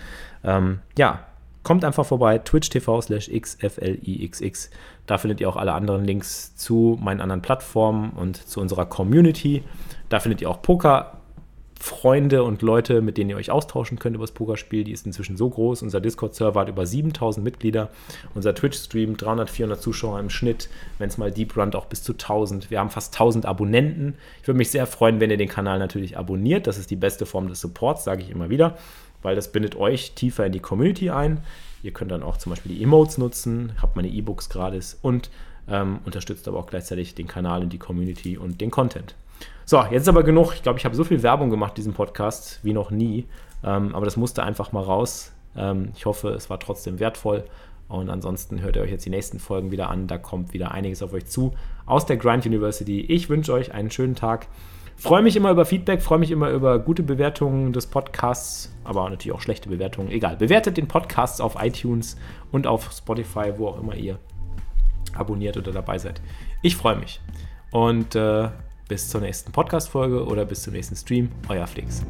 Ähm, 0.44 0.80
ja, 0.98 1.28
kommt 1.64 1.86
einfach 1.86 2.06
vorbei, 2.06 2.40
twitch.tv 2.40 3.02
slash 3.02 3.30
xflixx. 3.30 4.70
Da 5.06 5.18
findet 5.18 5.42
ihr 5.42 5.50
auch 5.50 5.58
alle 5.58 5.74
anderen 5.74 6.06
Links 6.06 6.56
zu 6.56 6.98
meinen 7.02 7.22
anderen 7.22 7.42
Plattformen 7.42 8.12
und 8.12 8.38
zu 8.38 8.62
unserer 8.62 8.86
Community. 8.86 9.64
Da 10.10 10.20
findet 10.20 10.42
ihr 10.42 10.50
auch 10.50 10.62
Poker-Freunde 10.62 12.44
und 12.44 12.62
Leute, 12.62 13.02
mit 13.02 13.18
denen 13.18 13.30
ihr 13.30 13.38
euch 13.38 13.52
austauschen 13.52 14.00
könnt 14.00 14.16
über 14.16 14.24
das 14.24 14.34
Pokerspiel. 14.34 14.84
Die 14.84 14.92
ist 14.92 15.06
inzwischen 15.06 15.38
so 15.38 15.50
groß. 15.50 15.84
Unser 15.84 16.02
Discord-Server 16.02 16.62
hat 16.62 16.70
über 16.70 16.86
7000 16.86 17.44
Mitglieder. 17.44 17.90
Unser 18.34 18.56
Twitch-Stream 18.56 19.18
300, 19.18 19.50
400 19.50 19.82
Zuschauer 19.82 20.20
im 20.20 20.30
Schnitt. 20.30 20.70
Wenn 20.98 21.10
es 21.10 21.18
mal 21.18 21.32
deep 21.32 21.56
runnt, 21.56 21.76
auch 21.76 21.86
bis 21.86 22.04
zu 22.04 22.14
1000. 22.14 22.72
Wir 22.72 22.80
haben 22.80 22.90
fast 22.90 23.14
1000 23.14 23.46
Abonnenten. 23.46 24.16
Ich 24.42 24.48
würde 24.48 24.58
mich 24.58 24.72
sehr 24.72 24.88
freuen, 24.88 25.20
wenn 25.20 25.30
ihr 25.30 25.38
den 25.38 25.50
Kanal 25.50 25.78
natürlich 25.80 26.18
abonniert. 26.18 26.68
Das 26.68 26.78
ist 26.78 26.90
die 26.90 26.96
beste 26.96 27.26
Form 27.26 27.48
des 27.48 27.62
Supports, 27.62 28.04
sage 28.04 28.24
ich 28.24 28.32
immer 28.32 28.50
wieder, 28.50 28.78
weil 29.22 29.36
das 29.36 29.52
bindet 29.52 29.76
euch 29.76 30.14
tiefer 30.14 30.46
in 30.46 30.52
die 30.52 30.60
Community 30.60 31.10
ein. 31.10 31.42
Ihr 31.84 31.92
könnt 31.92 32.12
dann 32.12 32.24
auch 32.24 32.38
zum 32.38 32.52
Beispiel 32.52 32.76
die 32.76 32.84
Emotes 32.84 33.18
nutzen, 33.18 33.74
habt 33.82 33.96
meine 33.96 34.08
E-Books 34.08 34.50
gratis 34.50 34.98
und 35.02 35.30
ähm, 35.68 36.00
unterstützt 36.06 36.48
aber 36.48 36.60
auch 36.60 36.68
gleichzeitig 36.68 37.16
den 37.16 37.28
Kanal 37.28 37.62
und 37.62 37.74
die 37.74 37.80
Community 37.80 38.38
und 38.38 38.62
den 38.62 38.72
Content. 38.72 39.16
So, 39.66 39.84
jetzt 39.90 40.10
aber 40.10 40.24
genug. 40.24 40.54
Ich 40.54 40.64
glaube, 40.64 40.80
ich 40.80 40.86
habe 40.86 40.96
so 40.96 41.04
viel 41.04 41.24
Werbung 41.24 41.50
gemacht, 41.50 41.78
diesen 41.78 41.94
Podcast, 41.94 42.60
wie 42.64 42.74
noch 42.74 42.92
nie. 42.92 43.26
Ähm, 43.64 43.96
aber 43.96 44.06
das 44.06 44.18
musste 44.18 44.44
einfach 44.44 44.72
mal 44.72 44.84
raus. 44.84 45.32
Ähm, 45.56 45.90
ich 45.96 46.06
hoffe, 46.06 46.30
es 46.30 46.50
war 46.50 46.60
trotzdem 46.60 47.00
wertvoll. 47.00 47.46
Und 47.88 48.10
ansonsten 48.10 48.62
hört 48.62 48.78
ihr 48.78 48.82
euch 48.82 48.92
jetzt 48.92 49.06
die 49.06 49.10
nächsten 49.10 49.40
Folgen 49.40 49.72
wieder 49.72 49.90
an. 49.90 50.08
Da 50.08 50.18
kommt 50.18 50.54
wieder 50.54 50.72
einiges 50.72 51.04
auf 51.04 51.14
euch 51.14 51.26
zu 51.26 51.54
aus 51.86 52.06
der 52.06 52.18
Grind 52.18 52.46
University. 52.46 53.02
Ich 53.02 53.30
wünsche 53.30 53.54
euch 53.54 53.74
einen 53.74 53.92
schönen 53.92 54.16
Tag. 54.16 54.48
Freue 55.02 55.24
mich 55.24 55.36
immer 55.36 55.50
über 55.50 55.66
Feedback, 55.66 56.04
freue 56.04 56.20
mich 56.20 56.30
immer 56.30 56.52
über 56.52 56.78
gute 56.78 57.02
Bewertungen 57.02 57.74
des 57.74 57.88
Podcasts, 57.88 58.72
aber 58.84 59.10
natürlich 59.10 59.36
auch 59.36 59.42
schlechte 59.42 59.68
Bewertungen. 59.68 60.12
Egal. 60.12 60.38
Bewertet 60.38 60.78
den 60.78 60.88
Podcast 60.88 61.42
auf 61.42 61.56
iTunes 61.60 62.18
und 62.52 62.68
auf 62.68 62.92
Spotify, 62.92 63.54
wo 63.58 63.70
auch 63.70 63.80
immer 63.82 63.96
ihr 63.96 64.20
abonniert 65.16 65.58
oder 65.58 65.72
dabei 65.72 65.98
seid. 65.98 66.22
Ich 66.62 66.76
freue 66.76 66.98
mich. 66.98 67.20
Und 67.72 68.14
äh, 68.14 68.50
bis 68.88 69.10
zur 69.10 69.22
nächsten 69.22 69.52
Podcast-Folge 69.52 70.24
oder 70.24 70.46
bis 70.46 70.62
zum 70.62 70.74
nächsten 70.74 70.96
Stream. 70.96 71.30
Euer 71.50 71.66
Flix. 71.66 72.06